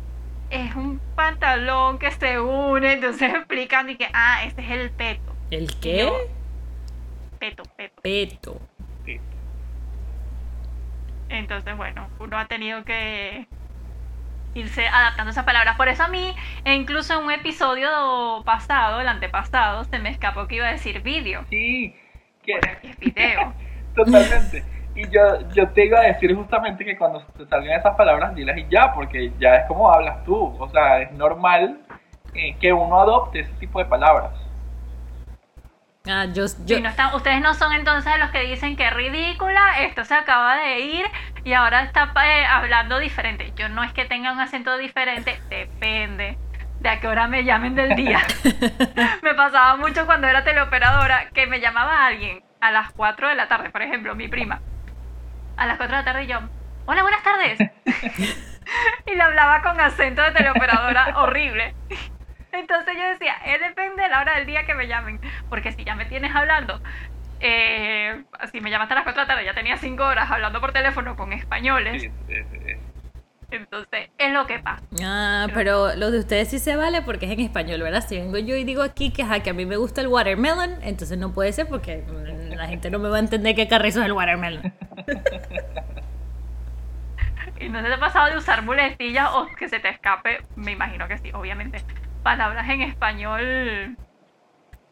es 0.51 0.75
un 0.75 0.99
pantalón 1.15 1.99
que 1.99 2.11
se 2.11 2.41
une. 2.41 2.95
Entonces 2.95 3.35
explicando 3.35 3.93
y 3.93 3.97
que, 3.97 4.09
ah, 4.13 4.45
este 4.45 4.63
es 4.63 4.71
el 4.71 4.91
peto. 4.91 5.35
¿El 5.51 5.79
qué? 5.79 5.99
yo, 5.99 6.17
peto, 7.39 7.63
peto. 7.77 8.03
Peto. 8.03 8.61
Entonces, 11.29 11.77
bueno, 11.77 12.09
uno 12.21 12.39
ha 12.39 12.47
tenido 12.47 12.85
que 12.85 13.49
irse 14.55 14.87
adaptando 14.87 15.31
esas 15.31 15.45
palabras. 15.45 15.77
Por 15.77 15.89
eso 15.89 16.05
a 16.05 16.09
mí, 16.09 16.35
e 16.65 16.75
incluso 16.75 17.19
en 17.19 17.27
un 17.27 17.33
episodio 17.33 17.89
pasado, 18.45 19.01
el 19.01 19.09
antepasado, 19.09 19.85
se 19.85 19.99
me 19.99 20.11
escapó 20.11 20.47
que 20.47 20.57
iba 20.57 20.69
a 20.69 20.73
decir 20.73 21.03
vídeo. 21.03 21.45
Sí, 21.51 21.95
que, 22.43 22.59
es 22.83 22.99
video. 22.99 23.53
totalmente. 23.95 24.65
Y 24.95 25.09
yo, 25.11 25.49
yo 25.53 25.69
te 25.71 25.87
iba 25.87 25.99
a 25.99 26.03
decir 26.05 26.35
justamente 26.35 26.85
que 26.85 26.97
cuando 26.97 27.21
te 27.37 27.47
salgan 27.47 27.79
esas 27.79 27.97
palabras, 27.97 28.35
dilas 28.35 28.57
y 28.57 28.67
ya, 28.71 28.93
porque 28.95 29.33
ya 29.41 29.57
es 29.57 29.67
como 29.67 29.91
hablas 29.91 30.23
tú. 30.25 30.57
O 30.59 30.69
sea, 30.71 31.01
es 31.01 31.13
normal 31.13 31.81
eh, 32.35 32.57
que 32.61 32.73
uno 32.73 33.01
adopte 33.01 33.41
ese 33.41 33.53
tipo 33.55 33.81
de 33.81 33.87
palabras. 33.87 34.44
Ah, 36.07 36.27
yo, 36.27 36.45
yo, 36.67 36.77
Y 36.77 36.83
no 36.83 36.91
están, 36.91 37.15
ustedes 37.15 37.41
no 37.41 37.55
son 37.55 37.73
entonces 37.73 38.13
los 38.19 38.31
que 38.31 38.41
dicen 38.41 38.77
que 38.77 38.91
ridícula, 38.91 39.81
esto 39.81 40.05
se 40.05 40.13
acaba 40.13 40.57
de 40.57 40.81
ir 40.81 41.07
y 41.45 41.55
ahora 41.55 41.83
está 41.83 42.13
eh, 42.27 42.45
hablando 42.45 42.99
diferente. 42.99 43.55
Yo 43.57 43.71
no 43.71 43.83
es 43.83 43.91
que 43.95 44.05
tenga 44.05 44.31
un 44.33 44.39
acento 44.39 44.77
diferente, 44.77 45.41
depende 45.49 46.37
de 46.81 46.89
a 46.91 47.01
qué 47.01 47.09
hora 47.09 47.27
me 47.27 47.45
llamen 47.45 47.75
del 47.75 47.97
día. 47.97 48.21
me 49.23 49.35
pasaba 49.35 49.77
mucho 49.77 50.05
cuando 50.05 50.27
era 50.27 50.45
teleoperadora 50.45 51.31
que 51.31 51.47
me 51.47 51.61
llamaba 51.61 52.07
alguien 52.07 52.45
a 52.61 52.71
las 52.71 52.93
4 52.93 53.31
de 53.31 53.35
la 53.35 53.49
tarde, 53.49 53.71
por 53.71 53.81
ejemplo, 53.81 54.15
mi 54.15 54.29
prima. 54.29 54.61
A 55.57 55.67
las 55.67 55.79
4 55.79 55.97
de 55.97 56.03
la 56.03 56.05
tarde 56.05 56.25
y 56.25 56.27
yo, 56.27 56.39
hola, 56.85 57.01
buenas 57.01 57.23
tardes. 57.23 57.59
y 59.07 59.15
le 59.15 59.23
hablaba 59.23 59.63
con 59.63 59.81
acento 59.81 60.21
de 60.21 60.33
teleoperadora 60.33 61.15
horrible. 61.17 61.75
Entonces 62.59 62.95
yo 62.97 63.09
decía, 63.09 63.35
eh, 63.45 63.59
depende 63.59 64.03
de 64.03 64.09
la 64.09 64.21
hora 64.21 64.37
del 64.37 64.47
día 64.47 64.65
que 64.65 64.75
me 64.75 64.87
llamen. 64.87 65.21
Porque 65.49 65.73
si 65.73 65.85
ya 65.85 65.95
me 65.95 66.05
tienes 66.07 66.35
hablando, 66.35 66.81
eh, 67.41 68.25
si 68.53 68.61
me 68.61 68.71
llamaste 68.71 68.95
a 68.95 68.97
las 68.97 69.05
4 69.05 69.23
de 69.23 69.27
la 69.27 69.35
tarde, 69.35 69.45
ya 69.45 69.55
tenía 69.55 69.77
5 69.77 70.03
horas 70.05 70.31
hablando 70.31 70.61
por 70.61 70.73
teléfono 70.73 71.17
con 71.17 71.33
españoles. 71.33 72.03
Sí, 72.03 72.11
Entonces, 73.51 74.11
es 74.19 74.33
lo 74.33 74.47
que 74.47 74.59
pasa. 74.61 74.83
Ah, 75.03 75.47
pero 75.53 75.95
lo 75.97 76.11
de 76.11 76.21
ustedes 76.21 76.49
sí 76.49 76.59
se 76.59 76.77
vale 76.77 77.03
porque 77.03 77.27
es 77.27 77.33
en 77.33 77.41
español, 77.41 77.83
¿verdad? 77.83 78.05
Si 78.07 78.17
vengo 78.17 78.39
yo 78.39 78.57
y 78.57 78.65
digo 78.65 78.83
aquí 78.83 79.13
que, 79.13 79.23
ajá, 79.23 79.41
que 79.41 79.51
a 79.51 79.55
mí 79.55 79.67
me 79.67 79.77
gusta 79.77 80.01
el 80.01 80.09
watermelon, 80.09 80.79
entonces 80.83 81.19
no 81.19 81.33
puede 81.33 81.53
ser 81.53 81.69
porque 81.69 82.05
la 82.57 82.67
gente 82.67 82.91
no 82.91 82.99
me 82.99 83.09
va 83.09 83.17
a 83.17 83.21
entender 83.21 83.55
qué 83.55 83.69
carrizo 83.69 84.01
es 84.01 84.07
el 84.07 84.13
watermelon. 84.13 84.73
Y 87.61 87.69
no 87.69 87.81
se 87.81 87.87
te 87.87 87.95
ha 87.95 88.01
pasado 88.01 88.31
de 88.31 88.37
usar 88.37 88.63
muletillas 88.63 89.29
o 89.33 89.47
que 89.57 89.69
se 89.69 89.79
te 89.79 89.89
escape, 89.89 90.39
me 90.57 90.73
imagino 90.73 91.07
que 91.07 91.19
sí, 91.19 91.31
obviamente. 91.33 91.83
Palabras 92.25 92.69
en 92.69 92.81
español, 92.83 93.97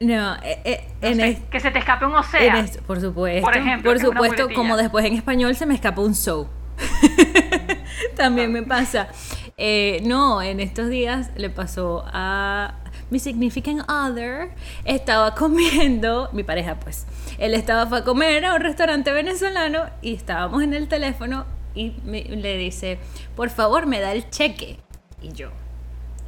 No, 0.01 0.35
eh, 0.43 0.61
eh, 0.65 0.89
no 1.03 1.09
en 1.09 1.17
sé, 1.17 1.29
es- 1.31 1.41
que 1.51 1.59
se 1.61 1.71
te 1.73 1.79
escape 1.81 2.05
un 2.07 2.15
océano. 2.15 2.59
es- 2.59 2.77
por 2.79 3.01
supuesto, 3.01 3.43
Por 3.45 3.57
ejemplo, 3.57 3.91
por 3.91 3.99
supuesto, 4.01 4.49
como 4.55 4.77
después 4.77 5.05
en 5.07 5.15
español 5.15 5.57
se 5.57 5.67
me 5.67 5.75
escapa 5.75 6.01
un 6.03 6.15
so. 6.15 6.49
También 8.17 8.53
me 8.53 8.63
pasa. 8.63 9.09
Eh, 9.57 10.01
no, 10.05 10.43
en 10.43 10.61
estos 10.61 10.89
días 10.89 11.31
le 11.37 11.51
pasó 11.51 12.05
a 12.13 12.75
mi 13.11 13.19
significant 13.19 13.89
other. 13.91 14.51
Estaba 14.85 15.35
comiendo, 15.35 16.29
mi 16.33 16.43
pareja 16.43 16.77
pues, 16.81 17.07
él 17.39 17.55
estaba 17.55 17.87
fue 17.87 17.99
a 18.01 18.05
comer 18.05 18.45
a 18.45 18.55
un 18.55 18.61
restaurante 18.61 19.13
venezolano 19.13 19.85
y 20.01 20.15
estábamos 20.15 20.63
en 20.63 20.75
el 20.75 20.89
teléfono 20.89 21.45
y 21.75 21.95
me- 22.05 22.25
le 22.25 22.57
dice, 22.59 22.99
por 23.37 23.51
favor 23.51 23.87
me 23.87 24.01
da 24.01 24.13
el 24.13 24.29
cheque. 24.31 24.79
Y 25.23 25.33
yo, 25.33 25.49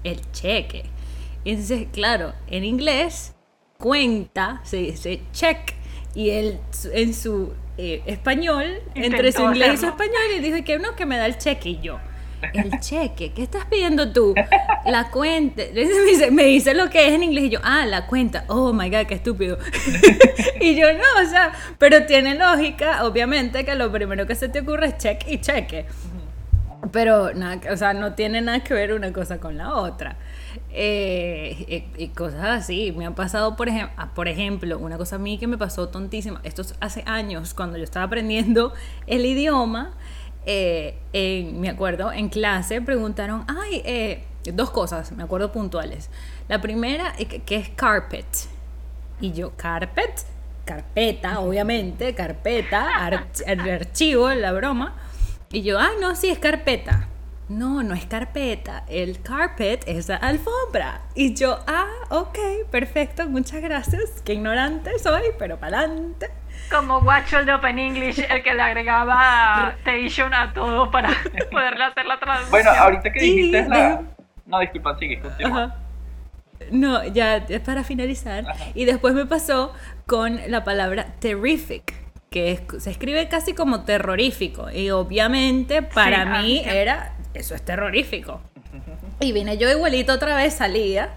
el 0.05 0.21
cheque. 0.33 0.85
Y 1.45 1.51
entonces, 1.51 1.87
claro, 1.93 2.33
en 2.49 2.65
inglés, 2.65 3.35
cuenta 3.79 4.61
se 4.65 4.79
dice 4.79 5.21
check. 5.33 5.75
Y 6.15 6.31
él 6.31 6.59
en 6.93 7.13
su 7.13 7.53
eh, 7.77 8.03
español, 8.07 8.65
entre 8.95 9.33
su 9.33 9.43
Intentó 9.43 9.43
inglés 9.43 9.75
y 9.75 9.77
su 9.77 9.87
hacerlo. 9.87 10.05
español, 10.05 10.23
y 10.37 10.41
dijo 10.41 10.65
que 10.65 10.79
no, 10.79 10.95
que 10.95 11.07
me 11.07 11.17
da 11.17 11.27
el 11.27 11.39
cheque. 11.39 11.71
Y 11.71 11.81
yo, 11.81 11.99
el 12.53 12.71
cheque, 12.81 13.33
¿qué 13.33 13.43
estás 13.43 13.65
pidiendo 13.67 14.13
tú? 14.13 14.35
La 14.87 15.11
cuenta. 15.11 15.63
Me 15.75 15.85
dice, 15.85 16.31
me 16.31 16.45
dice 16.45 16.75
lo 16.75 16.89
que 16.91 17.09
es 17.09 17.15
en 17.15 17.23
inglés 17.23 17.45
y 17.45 17.51
yo, 17.51 17.61
ah, 17.63 17.85
la 17.87 18.07
cuenta. 18.07 18.45
Oh 18.49 18.73
my 18.73 18.91
god, 18.91 19.07
qué 19.07 19.15
estúpido. 19.15 19.59
y 20.61 20.77
yo, 20.77 20.93
no, 20.93 21.23
o 21.23 21.29
sea, 21.29 21.53
pero 21.79 22.07
tiene 22.07 22.37
lógica, 22.37 23.05
obviamente, 23.05 23.65
que 23.65 23.75
lo 23.75 23.91
primero 23.91 24.27
que 24.27 24.35
se 24.35 24.49
te 24.49 24.61
ocurre 24.61 24.89
es 24.89 24.99
check 24.99 25.27
y 25.29 25.41
cheque. 25.41 25.87
Pero, 26.93 27.33
nada, 27.35 27.61
o 27.73 27.77
sea, 27.77 27.95
no 27.95 28.15
tiene 28.15 28.41
nada 28.41 28.63
que 28.63 28.75
ver 28.75 28.93
una 28.93 29.13
cosa 29.13 29.41
con 29.41 29.57
la 29.57 29.75
otra. 29.75 30.17
Eh, 30.77 31.85
y, 31.97 32.05
y 32.05 32.09
cosas 32.09 32.45
así. 32.45 32.93
Me 32.93 33.07
han 33.07 33.15
pasado, 33.15 33.55
por, 33.57 33.69
ejem- 33.69 33.91
ah, 33.97 34.11
por 34.15 34.27
ejemplo, 34.29 34.77
una 34.79 34.99
cosa 34.99 35.17
a 35.17 35.19
mí 35.21 35.39
que 35.39 35.47
me 35.47 35.57
pasó 35.57 35.89
tontísima. 35.89 36.41
Esto 36.43 36.63
es 36.63 36.75
hace 36.81 37.05
años, 37.07 37.55
cuando 37.55 37.79
yo 37.79 37.85
estaba 37.85 38.07
aprendiendo 38.07 38.73
el 39.07 39.25
idioma. 39.25 39.95
eh, 40.47 40.99
en- 41.13 41.61
me 41.61 41.71
acuerdo, 41.71 42.13
en 42.13 42.29
clase 42.29 42.83
preguntaron, 42.83 43.45
ay, 43.47 43.83
eh, 43.85 44.25
dos 44.53 44.71
cosas, 44.71 45.13
me 45.13 45.23
acuerdo 45.23 45.53
puntuales. 45.53 46.11
La 46.49 46.61
primera, 46.61 47.15
eh, 47.19 47.27
que, 47.27 47.57
es 47.57 47.69
carpet. 47.71 48.27
Y 49.21 49.33
yo, 49.33 49.53
carpet, 49.57 50.27
carpeta, 50.65 51.39
obviamente, 51.41 52.15
carpeta, 52.15 52.97
ar- 53.07 53.29
ar- 53.47 53.71
archivo, 53.71 54.29
la 54.31 54.51
broma. 54.53 54.97
Y 55.53 55.63
yo, 55.63 55.79
ah, 55.79 55.91
no, 56.01 56.17
sí, 56.17 56.29
es 56.31 56.39
carpeta. 56.41 57.09
No, 57.49 57.83
no 57.83 57.95
es 57.95 58.07
carpeta. 58.07 58.85
El 58.89 59.21
carpet 59.21 59.85
es 59.87 60.09
la 60.09 60.17
alfombra. 60.17 61.03
Y 61.15 61.35
yo, 61.35 61.59
ah, 61.67 61.87
ok, 62.09 62.39
perfecto, 62.71 63.29
muchas 63.29 63.61
gracias. 63.61 64.23
Qué 64.25 64.33
ignorante 64.35 64.99
soy, 64.99 65.23
pero 65.39 65.59
para 65.59 65.81
adelante. 65.81 66.31
Como 66.71 67.03
Guacho 67.03 67.41
el 67.41 67.47
de 67.47 67.53
Open 67.55 67.79
English, 67.79 68.19
el 68.31 68.43
que 68.43 68.55
le 68.55 68.63
agregaba 68.63 69.75
station 69.85 70.33
a 70.33 70.53
todo 70.55 70.91
para 70.91 71.11
poderle 71.51 71.85
hacer 71.85 72.07
la 72.07 72.19
traducción. 72.19 72.51
Bueno, 72.51 72.71
ahorita 72.71 73.13
que 73.13 73.25
Y 73.25 73.31
dijiste 73.37 73.69
la... 73.69 73.77
de- 73.99 74.05
No, 74.47 74.59
disculpa, 74.61 74.99
sigue, 74.99 75.21
continúa. 75.21 75.65
Ajá. 75.65 75.77
No, 76.71 77.05
ya 77.05 77.37
es 77.37 77.61
para 77.61 77.85
finalizar. 77.85 78.47
Ajá. 78.49 78.65
Y 78.75 78.87
después 78.87 79.13
me 79.13 79.27
pasó 79.27 79.75
con 80.07 80.41
la 80.49 80.65
palabra 80.65 81.07
terrific, 81.19 81.93
que 82.35 82.51
es- 82.51 82.83
se 82.83 82.91
escribe 82.91 83.29
casi 83.29 83.55
como 83.55 83.85
terrorífico. 83.85 84.69
Y 84.69 84.91
obviamente 84.91 85.83
para 85.83 86.25
Sí, 86.25 86.43
mí 86.43 86.61
sí. 86.65 86.69
era, 86.69 87.13
eso 87.33 87.55
es 87.55 87.63
terrorífico. 87.63 88.41
Y 89.21 89.31
vine 89.31 89.57
yo 89.57 89.71
igualito 89.71 90.13
otra 90.13 90.35
vez, 90.37 90.55
salía. 90.55 91.11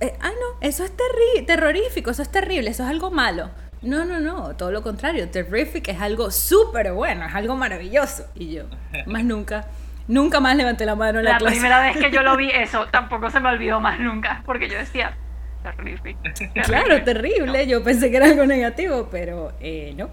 eh, 0.00 0.14
ah, 0.20 0.30
no, 0.30 0.66
eso 0.66 0.84
es 0.84 0.92
terri- 0.96 1.44
terrorífico, 1.44 2.10
eso 2.10 2.22
es 2.22 2.30
terrible, 2.30 2.70
eso 2.70 2.82
es 2.84 2.88
algo 2.88 3.10
malo. 3.10 3.50
no, 3.82 4.04
no, 4.06 4.20
no, 4.20 4.56
todo 4.56 4.72
lo 4.72 4.82
contrario. 4.82 5.28
Terrific 5.28 5.86
es 5.88 6.00
algo 6.00 6.30
súper 6.30 6.92
bueno, 6.92 7.26
es 7.26 7.34
algo 7.34 7.54
maravilloso. 7.54 8.24
Y 8.34 8.54
yo, 8.54 8.62
más 9.06 9.24
nunca, 9.24 9.66
nunca 10.08 10.40
más 10.40 10.56
levanté 10.56 10.86
la 10.86 10.94
mano 10.96 11.18
en 11.18 11.26
la, 11.26 11.32
La 11.32 11.38
clase. 11.38 11.56
primera 11.56 11.80
vez 11.82 11.96
que 11.98 12.10
yo 12.10 12.22
lo 12.22 12.36
vi, 12.38 12.48
eso 12.54 12.86
tampoco 12.90 13.28
se 13.30 13.38
me 13.38 13.50
olvidó 13.50 13.80
más 13.80 14.00
nunca, 14.00 14.42
porque 14.46 14.68
yo 14.68 14.78
decía, 14.78 15.14
terrific. 15.62 16.16
Claro, 16.64 17.02
terrible. 17.04 17.66
Yo 17.66 17.84
pensé 17.84 18.10
que 18.10 18.16
era 18.16 18.26
algo 18.26 18.46
negativo, 18.46 19.08
pero 19.10 19.52
eh, 19.60 19.92
no. 19.96 20.08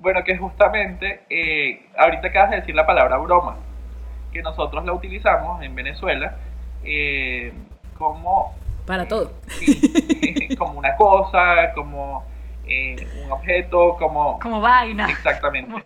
Bueno, 0.00 0.24
que 0.24 0.36
justamente, 0.36 1.22
eh, 1.30 1.86
ahorita 1.96 2.28
acabas 2.28 2.50
de 2.50 2.56
decir 2.56 2.74
la 2.74 2.86
palabra 2.86 3.16
broma, 3.18 3.56
que 4.32 4.42
nosotros 4.42 4.84
la 4.84 4.92
utilizamos 4.92 5.62
en 5.62 5.74
Venezuela 5.74 6.36
eh, 6.84 7.52
como, 7.96 8.54
Para 8.86 9.06
todo. 9.06 9.32
sí, 9.48 10.56
como 10.58 10.78
una 10.78 10.96
cosa, 10.96 11.72
como 11.74 12.24
eh, 12.66 12.96
un 13.24 13.32
objeto, 13.32 13.96
como... 13.98 14.38
Como 14.40 14.60
vaina. 14.60 15.08
Exactamente. 15.10 15.84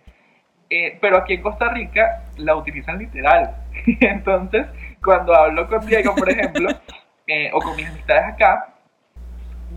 Eh, 0.69 0.97
pero 0.99 1.17
aquí 1.17 1.33
en 1.33 1.41
Costa 1.41 1.69
Rica 1.69 2.23
la 2.37 2.55
utilizan 2.55 2.97
literal. 2.97 3.55
Entonces, 4.01 4.67
cuando 5.03 5.33
hablo 5.33 5.67
con 5.67 5.85
Diego, 5.85 6.13
por 6.15 6.29
ejemplo, 6.29 6.69
eh, 7.27 7.49
o 7.53 7.59
con 7.59 7.75
mis 7.75 7.87
amistades 7.87 8.33
acá, 8.33 8.73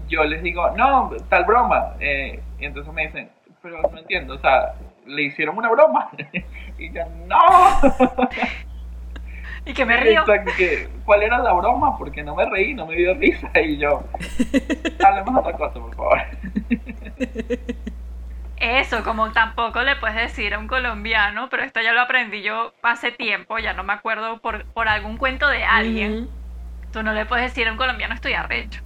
yo 0.09 0.25
les 0.25 0.43
digo, 0.43 0.71
no, 0.71 1.11
tal 1.29 1.45
broma. 1.45 1.95
Eh, 2.01 2.41
y 2.59 2.65
entonces 2.65 2.93
me 2.93 3.07
dicen, 3.07 3.31
pero 3.63 3.81
no 3.83 3.99
entiendo, 3.99 4.35
o 4.35 4.39
sea, 4.39 4.75
le 5.07 5.23
hicieron 5.23 5.57
una 5.57 5.71
broma. 5.71 6.11
y 6.79 6.93
yo, 6.93 7.03
no. 7.27 7.39
Y 9.67 9.75
que 9.75 9.85
me 9.85 9.97
río. 9.99 10.25
Que, 10.57 10.89
¿Cuál 11.05 11.23
era 11.23 11.39
la 11.39 11.53
broma? 11.53 11.97
Porque 11.99 12.23
no 12.23 12.35
me 12.35 12.49
reí, 12.49 12.73
no 12.73 12.87
me 12.87 12.97
dio 12.97 13.15
risa. 13.15 13.51
Y 13.61 13.77
yo, 13.77 14.03
hablemos 15.05 15.35
de 15.35 15.41
otra 15.41 15.53
cosa, 15.53 15.75
por 15.75 15.95
favor. 15.95 16.19
Eso, 18.57 19.03
como 19.05 19.33
tampoco 19.33 19.83
le 19.83 19.97
puedes 19.97 20.17
decir 20.17 20.55
a 20.55 20.59
un 20.59 20.67
colombiano, 20.67 21.49
pero 21.51 21.63
esto 21.63 21.81
ya 21.81 21.93
lo 21.93 22.01
aprendí 22.01 22.43
yo 22.43 22.73
hace 22.83 23.13
tiempo, 23.13 23.59
ya 23.59 23.73
no 23.73 23.85
me 23.85 23.93
acuerdo 23.93 24.39
por, 24.39 24.65
por 24.67 24.89
algún 24.89 25.19
cuento 25.19 25.49
de 25.49 25.65
alguien. 25.65 26.25
Ujú. 26.25 26.31
Tú 26.93 27.03
no 27.03 27.13
le 27.13 27.25
puedes 27.27 27.47
decir 27.47 27.69
a 27.69 27.73
un 27.73 27.79
colombiano 27.79 28.15
estoy 28.15 28.33
arrecho. 28.33 28.81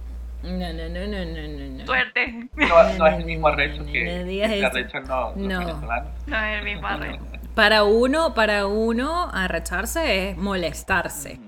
No, 0.45 0.73
no, 0.73 0.89
no, 0.89 1.07
no, 1.07 1.25
no, 1.25 1.47
no, 1.47 1.77
no. 1.79 1.85
Suerte. 1.85 2.47
No, 2.55 2.93
no 2.97 3.07
es 3.07 3.17
el 3.17 3.25
mismo 3.25 3.47
arrecho 3.47 3.85
que, 3.85 4.03
No 4.19 4.23
digas 4.25 4.49
que 4.51 4.57
eso. 4.59 4.67
arrechan 4.67 5.07
los, 5.07 5.35
los 5.35 5.47
No. 5.47 5.59
venezolanos. 5.59 6.11
No 6.27 6.37
es 6.37 6.57
el 6.59 6.63
mismo 6.63 6.87
arrecho. 6.87 7.21
Para 7.55 7.83
uno, 7.83 8.33
para 8.33 8.67
uno, 8.67 9.29
arracharse 9.33 10.29
es 10.29 10.37
molestarse. 10.37 11.39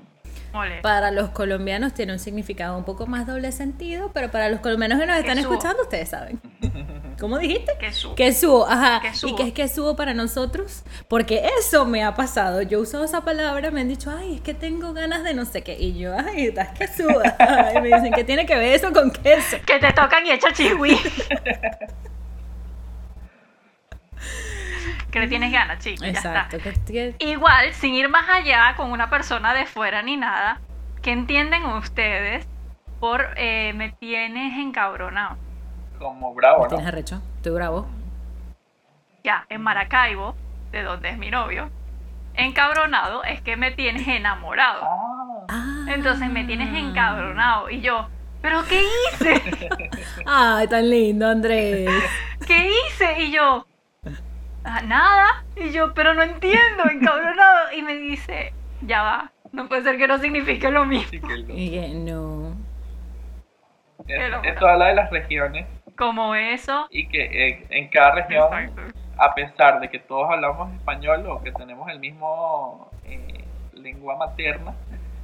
Mole. 0.53 0.81
Para 0.81 1.11
los 1.11 1.29
colombianos 1.29 1.93
tiene 1.93 2.13
un 2.13 2.19
significado 2.19 2.77
un 2.77 2.83
poco 2.83 3.07
más 3.07 3.27
doble 3.27 3.51
sentido, 3.51 4.11
pero 4.13 4.31
para 4.31 4.49
los 4.49 4.59
colombianos 4.59 4.99
que 4.99 5.05
nos 5.05 5.17
están 5.17 5.37
escuchando, 5.37 5.83
ustedes 5.83 6.09
saben. 6.09 6.39
¿Cómo 7.19 7.39
dijiste? 7.39 7.71
Que 7.79 7.91
subo. 7.91 8.15
Que 8.15 8.31
subo, 8.31 8.67
ajá. 8.67 9.01
¿Y 9.25 9.35
qué 9.35 9.43
es 9.43 9.53
que 9.53 9.67
subo 9.67 9.95
para 9.95 10.13
nosotros? 10.13 10.83
Porque 11.07 11.49
eso 11.59 11.85
me 11.85 12.03
ha 12.03 12.13
pasado. 12.13 12.61
Yo 12.61 12.77
he 12.77 12.81
usado 12.81 13.05
esa 13.05 13.21
palabra, 13.21 13.71
me 13.71 13.81
han 13.81 13.87
dicho, 13.87 14.13
ay, 14.15 14.35
es 14.35 14.41
que 14.41 14.53
tengo 14.53 14.93
ganas 14.93 15.23
de 15.23 15.33
no 15.33 15.45
sé 15.45 15.63
qué. 15.63 15.75
Y 15.79 15.97
yo, 15.97 16.15
ay, 16.15 16.47
estás 16.47 16.77
que 16.77 16.87
suba. 16.87 17.23
Y 17.75 17.81
me 17.81 17.87
dicen, 17.87 18.13
¿qué 18.13 18.23
tiene 18.23 18.45
que 18.45 18.55
ver 18.55 18.73
eso 18.73 18.93
con 18.93 19.11
queso? 19.11 19.57
Que 19.65 19.79
te 19.79 19.91
tocan 19.93 20.25
y 20.25 20.31
echa 20.31 20.51
chihui. 20.53 20.97
que 25.11 25.19
le 25.19 25.27
tienes 25.27 25.51
ganas, 25.51 25.79
chico. 25.79 26.03
Ya 26.03 26.09
está. 26.11 26.29
Exacto. 26.49 26.57
que- 26.59 27.15
que- 27.17 27.25
Igual, 27.25 27.73
sin 27.73 27.93
ir 27.93 28.09
más 28.09 28.27
allá 28.29 28.73
con 28.75 28.91
una 28.91 29.09
persona 29.09 29.53
de 29.53 29.65
fuera 29.65 30.01
ni 30.01 30.17
nada, 30.17 30.59
¿qué 31.01 31.11
entienden 31.11 31.65
ustedes 31.65 32.47
por 32.99 33.27
eh, 33.37 33.73
me 33.75 33.89
tienes 33.91 34.57
encabronado? 34.57 35.37
Como 35.99 36.33
bravo, 36.35 36.63
¿no? 36.63 36.67
¿Tienes 36.69 36.87
arrecho? 36.87 37.21
Estoy 37.37 37.53
bravo. 37.53 37.87
Ya, 39.23 39.45
en 39.49 39.61
Maracaibo, 39.61 40.35
de 40.71 40.83
donde 40.83 41.09
es 41.09 41.17
mi 41.17 41.29
novio, 41.31 41.69
encabronado 42.35 43.23
es 43.23 43.41
que 43.41 43.57
me 43.57 43.71
tienes 43.71 44.07
enamorado. 44.07 44.81
Ah. 45.49 45.85
Entonces 45.89 46.29
me 46.29 46.43
tienes 46.43 46.73
encabronado. 46.73 47.69
Y 47.69 47.81
yo, 47.81 48.07
¿pero 48.41 48.63
qué 48.65 48.83
hice? 48.83 49.41
Ay, 50.25 50.67
tan 50.67 50.89
lindo, 50.89 51.27
Andrés. 51.27 51.89
¿Qué 52.45 52.69
hice? 52.87 53.23
Y 53.23 53.31
yo, 53.31 53.65
"Ah, 54.67 54.81
nada. 54.81 55.43
Y 55.55 55.71
yo, 55.71 55.93
pero 55.93 56.13
no 56.13 56.21
entiendo, 56.23 56.83
encabronado. 56.91 57.71
Y 57.75 57.81
me 57.81 57.95
dice, 57.95 58.53
ya 58.81 59.01
va, 59.01 59.31
no 59.53 59.67
puede 59.67 59.83
ser 59.83 59.97
que 59.97 60.07
no 60.07 60.17
signifique 60.19 60.69
lo 60.69 60.85
mismo. 60.85 61.09
sí 61.09 61.19
que 61.21 61.37
lo- 61.37 61.53
Y 61.57 61.71
que 61.71 61.87
no. 61.89 62.49
es- 64.07 64.33
Esto 64.43 64.67
habla 64.67 64.87
de 64.87 64.95
las 64.95 65.09
regiones 65.09 65.65
Como 65.97 66.35
eso. 66.35 66.87
y 66.91 67.07
que 67.07 67.47
eh, 67.47 67.65
en 67.69 67.87
cada 67.87 68.11
región, 68.15 68.53
Exacto. 68.53 68.81
a 69.17 69.33
pesar 69.33 69.79
de 69.79 69.89
que 69.89 69.99
todos 69.99 70.29
hablamos 70.29 70.73
español 70.73 71.25
o 71.27 71.41
que 71.41 71.51
tenemos 71.51 71.89
el 71.89 71.99
mismo 71.99 72.89
eh, 73.05 73.43
lengua 73.73 74.15
materna, 74.17 74.73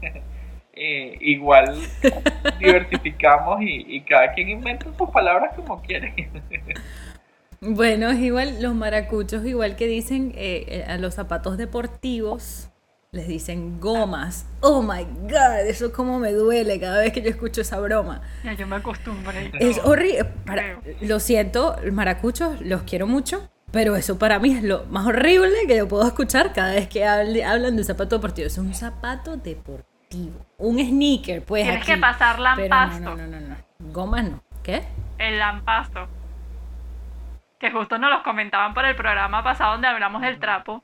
eh, 0.73 1.17
igual 1.21 1.75
diversificamos 2.59 3.61
y, 3.61 3.85
y 3.95 4.01
cada 4.01 4.31
quien 4.33 4.49
inventa 4.49 4.85
sus 4.97 5.09
palabras 5.11 5.53
como 5.55 5.81
quiere. 5.81 6.13
Bueno, 7.65 8.09
es 8.09 8.19
igual 8.19 8.61
los 8.61 8.73
maracuchos, 8.75 9.45
igual 9.45 9.75
que 9.75 9.87
dicen 9.87 10.33
eh, 10.35 10.65
eh, 10.67 10.85
a 10.87 10.97
los 10.97 11.13
zapatos 11.15 11.57
deportivos, 11.57 12.69
les 13.11 13.27
dicen 13.27 13.79
gomas. 13.79 14.45
Oh 14.61 14.81
my 14.81 15.03
god, 15.29 15.65
eso 15.67 15.93
como 15.93 16.19
me 16.19 16.31
duele 16.31 16.79
cada 16.79 16.99
vez 16.99 17.13
que 17.13 17.21
yo 17.21 17.29
escucho 17.29 17.61
esa 17.61 17.79
broma. 17.79 18.21
Ya 18.43 18.53
yo 18.53 18.67
me 18.67 18.75
acostumbré. 18.77 19.51
Es 19.59 19.79
horrible. 19.83 20.25
Para- 20.45 20.79
lo 21.01 21.19
siento, 21.19 21.75
maracuchos, 21.91 22.59
los 22.61 22.81
quiero 22.83 23.07
mucho, 23.07 23.49
pero 23.71 23.95
eso 23.95 24.17
para 24.19 24.39
mí 24.39 24.51
es 24.57 24.63
lo 24.63 24.85
más 24.85 25.05
horrible 25.05 25.53
que 25.67 25.77
yo 25.77 25.87
puedo 25.87 26.05
escuchar 26.07 26.53
cada 26.53 26.73
vez 26.73 26.87
que 26.89 27.05
hable- 27.05 27.43
hablan 27.45 27.75
de 27.77 27.83
zapato 27.83 28.17
deportivo. 28.17 28.47
Es 28.47 28.57
un 28.57 28.73
zapato 28.73 29.37
deportivo, 29.37 30.45
un 30.57 30.79
sneaker, 30.79 31.43
pues. 31.43 31.63
Tienes 31.63 31.83
aquí. 31.83 31.93
que 31.93 31.97
pasar 31.99 32.35
Pero 32.55 32.67
no, 32.67 32.75
lampasto. 32.75 33.15
no, 33.15 33.15
no, 33.15 33.27
no, 33.27 33.47
no. 33.47 33.55
Gomas 33.93 34.23
no. 34.29 34.43
¿Qué? 34.63 34.83
El 35.19 35.37
lampasto. 35.39 36.07
Que 37.63 37.71
justo 37.71 37.97
nos 37.97 38.09
los 38.09 38.23
comentaban 38.23 38.73
por 38.73 38.83
el 38.83 38.93
programa 38.93 39.41
pasado 39.41 39.71
donde 39.71 39.87
hablamos 39.87 40.21
del 40.21 40.37
trapo. 40.37 40.83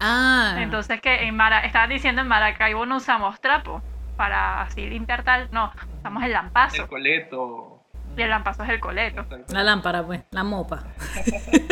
Ah. 0.00 0.56
Entonces 0.58 1.00
que 1.00 1.22
en 1.22 1.36
Mara, 1.36 1.60
estaban 1.60 1.88
diciendo 1.88 2.20
en 2.20 2.26
Maracaibo 2.26 2.84
no 2.84 2.96
usamos 2.96 3.40
trapo 3.40 3.80
para 4.16 4.62
así 4.62 4.84
limpiar 4.88 5.22
tal. 5.22 5.48
No, 5.52 5.72
usamos 6.00 6.24
el 6.24 6.32
lampazo. 6.32 6.82
El 6.82 6.88
coleto. 6.88 7.80
Y 8.16 8.22
el 8.22 8.30
lampazo 8.30 8.64
es 8.64 8.70
el 8.70 8.80
coleto. 8.80 9.24
La 9.50 9.62
lámpara, 9.62 10.02
pues, 10.02 10.24
la 10.32 10.42
mopa. 10.42 10.82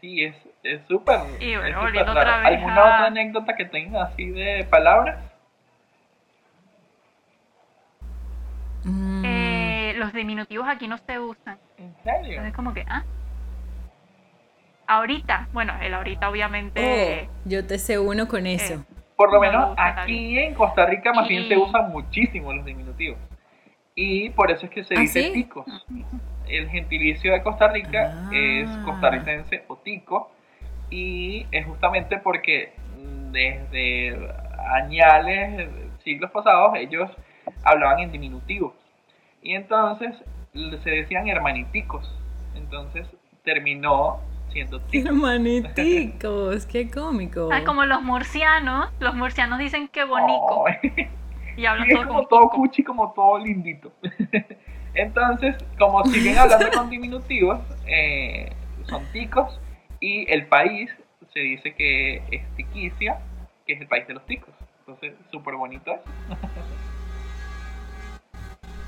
Sí, 0.00 0.22
es 0.22 0.36
es 0.62 0.86
súper. 0.86 1.18
Y 1.40 1.56
bueno, 1.56 1.66
es 1.78 1.82
volviendo 1.82 2.12
otra 2.12 2.36
vez 2.36 2.46
¿Alguna 2.58 2.74
a- 2.76 2.78
otra 2.84 3.06
anécdota 3.06 3.56
que 3.56 3.64
tengas 3.64 4.12
así 4.12 4.30
de 4.30 4.64
palabras? 4.70 5.18
Mm. 8.84 9.24
Eh, 10.04 10.06
los 10.06 10.12
diminutivos 10.12 10.66
aquí 10.68 10.86
no 10.88 10.98
se 10.98 11.18
usan. 11.18 11.58
¿En 11.78 11.94
serio? 12.04 12.30
Entonces 12.30 12.54
como 12.54 12.74
que, 12.74 12.84
ah. 12.88 13.02
Ahorita, 14.86 15.48
bueno, 15.52 15.72
el 15.80 15.94
ahorita 15.94 16.28
obviamente... 16.28 17.28
Oh, 17.30 17.32
yo 17.46 17.66
te 17.66 17.78
sé 17.78 17.98
uno 17.98 18.28
con 18.28 18.46
eso. 18.46 18.74
eh, 18.74 18.78
Por 19.16 19.28
lo 19.32 19.36
No 19.36 19.40
me 19.40 19.46
menos 19.48 19.74
aquí 19.78 20.38
en 20.38 20.54
Costa 20.54 20.84
Rica 20.86 21.12
más 21.14 21.26
bien 21.26 21.44
Y- 21.44 21.48
se 21.48 21.56
usan 21.56 21.90
muchísimo 21.90 22.52
los 22.52 22.64
diminutivos. 22.66 23.18
Y 23.94 24.30
por 24.30 24.50
eso 24.50 24.66
es 24.66 24.72
que 24.72 24.84
se 24.84 24.94
¿Ah, 24.96 25.00
dice 25.00 25.22
sí? 25.22 25.32
ticos. 25.32 25.64
El 26.46 26.68
gentilicio 26.68 27.32
de 27.32 27.42
Costa 27.42 27.68
Rica 27.68 28.12
Ah. 28.12 28.30
es 28.32 28.68
costarricense 28.84 29.64
o 29.68 29.76
tico. 29.76 30.30
Y 30.90 31.46
es 31.50 31.64
justamente 31.64 32.18
porque 32.18 32.74
desde 33.32 34.18
añales, 34.74 35.68
siglos 36.04 36.30
pasados, 36.30 36.76
ellos 36.76 37.10
hablaban 37.64 38.00
en 38.00 38.12
diminutivo. 38.12 38.74
Y 39.44 39.54
entonces 39.54 40.16
se 40.82 40.90
decían 40.90 41.28
hermaniticos. 41.28 42.10
Entonces 42.56 43.06
terminó 43.44 44.20
siendo 44.50 44.80
tico. 44.80 45.08
Hermaniticos, 45.08 46.66
qué 46.66 46.90
cómico. 46.90 47.50
ah, 47.52 47.62
como 47.64 47.84
los 47.84 48.02
murcianos, 48.02 48.88
los 49.00 49.14
murcianos 49.14 49.58
dicen 49.58 49.88
que 49.88 50.04
bonico 50.04 50.64
Ay. 50.66 51.08
y 51.56 51.66
hablan 51.66 51.86
Sí, 51.86 51.92
es 51.92 51.98
todo 51.98 52.06
como 52.08 52.18
con 52.20 52.28
todo 52.28 52.40
tico. 52.40 52.56
cuchi, 52.56 52.82
como 52.82 53.12
todo 53.12 53.38
lindito. 53.38 53.92
Entonces, 54.94 55.56
como 55.78 56.04
siguen 56.04 56.38
hablando 56.38 56.70
con 56.70 56.88
diminutivos, 56.88 57.60
eh, 57.86 58.50
son 58.88 59.04
ticos 59.12 59.60
y 60.00 60.30
el 60.32 60.46
país 60.46 60.90
se 61.32 61.40
dice 61.40 61.74
que 61.74 62.22
es 62.30 62.56
Tiquicia, 62.56 63.18
que 63.66 63.74
es 63.74 63.80
el 63.80 63.88
país 63.88 64.06
de 64.06 64.14
los 64.14 64.24
ticos. 64.24 64.54
Entonces, 64.80 65.14
súper 65.30 65.56
bonito 65.56 65.92
eso. 65.92 66.04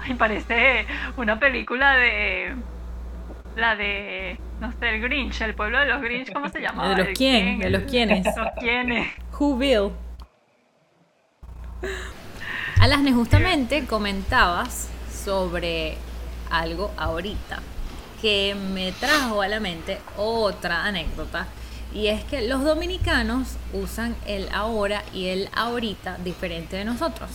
Ay, 0.07 0.15
parece 0.15 0.87
una 1.17 1.39
película 1.39 1.97
de... 1.97 2.55
La 3.57 3.75
de... 3.77 4.39
No 4.61 4.71
sé, 4.73 4.89
el 4.91 5.01
Grinch, 5.03 5.41
el 5.43 5.55
pueblo 5.55 5.79
de 5.81 5.87
los 5.87 6.01
Grinch, 6.03 6.33
¿cómo 6.33 6.49
se 6.49 6.61
llama? 6.63 6.89
¿De 6.95 7.05
los 7.05 7.09
quién? 7.17 7.59
¿De 7.59 7.71
los 7.71 7.83
quiénes? 7.85 8.25
Los 8.37 8.49
quiénes. 8.59 9.09
Who 9.39 9.55
will? 9.55 9.93
Alasne, 12.81 13.13
justamente 13.13 13.87
comentabas 13.87 14.89
sobre 15.25 15.97
algo 16.51 16.93
ahorita. 16.97 17.61
que 18.21 18.55
me 18.73 18.93
trajo 18.93 19.43
a 19.43 19.49
la 19.49 19.61
mente 19.61 19.99
otra 20.17 20.85
anécdota. 20.85 21.47
Y 21.93 22.09
es 22.09 22.25
que 22.25 22.43
los 22.49 22.65
dominicanos 22.65 23.57
usan 23.73 24.17
el 24.27 24.49
ahora 24.53 25.03
y 25.13 25.29
el 25.29 25.49
ahorita 25.55 26.17
diferente 26.25 26.77
de 26.77 26.85
nosotros. 26.85 27.31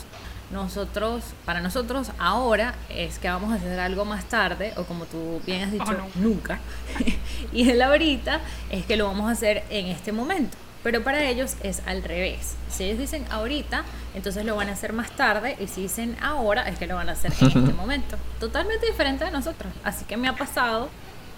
Nosotros, 0.52 1.24
para 1.46 1.62
nosotros, 1.62 2.12
ahora 2.20 2.76
es 2.90 3.20
que 3.20 3.30
vamos 3.30 3.52
a 3.54 3.56
hacer 3.56 3.80
algo 3.80 4.04
más 4.06 4.26
tarde, 4.26 4.74
o 4.78 4.84
como 4.84 5.06
tú 5.06 5.42
bien 5.46 5.64
has 5.64 5.72
dicho, 5.72 5.86
Oh, 5.88 5.94
no. 5.94 6.08
nunca. 6.16 6.60
y 7.54 7.70
el 7.70 7.82
ahorita 7.82 8.42
es 8.70 8.86
que 8.86 8.98
lo 8.98 9.08
vamos 9.08 9.30
a 9.30 9.32
hacer 9.32 9.64
en 9.70 9.88
este 9.88 10.12
momento. 10.12 10.58
Pero 10.84 11.04
para 11.04 11.24
ellos 11.26 11.56
es 11.62 11.82
al 11.86 12.04
revés. 12.04 12.56
Si 12.70 12.84
ellos 12.86 12.98
dicen 12.98 13.24
ahorita, 13.30 13.84
entonces 14.16 14.44
lo 14.46 14.56
van 14.56 14.68
a 14.70 14.74
hacer 14.74 14.94
más 14.94 15.12
tarde. 15.12 15.56
Y 15.60 15.68
si 15.68 15.84
dicen 15.84 16.18
ahora, 16.22 16.68
es 16.68 16.80
que 16.80 16.88
lo 16.88 16.96
van 16.96 17.08
a 17.08 17.12
hacer 17.12 17.32
en 17.40 17.48
este 17.48 17.60
momento. 17.74 18.18
Totalmente 18.40 18.88
diferente 18.88 19.24
de 19.24 19.32
nosotros. 19.32 19.72
Así 19.84 20.06
que 20.06 20.18
me 20.18 20.28
ha 20.28 20.36
pasado 20.36 20.90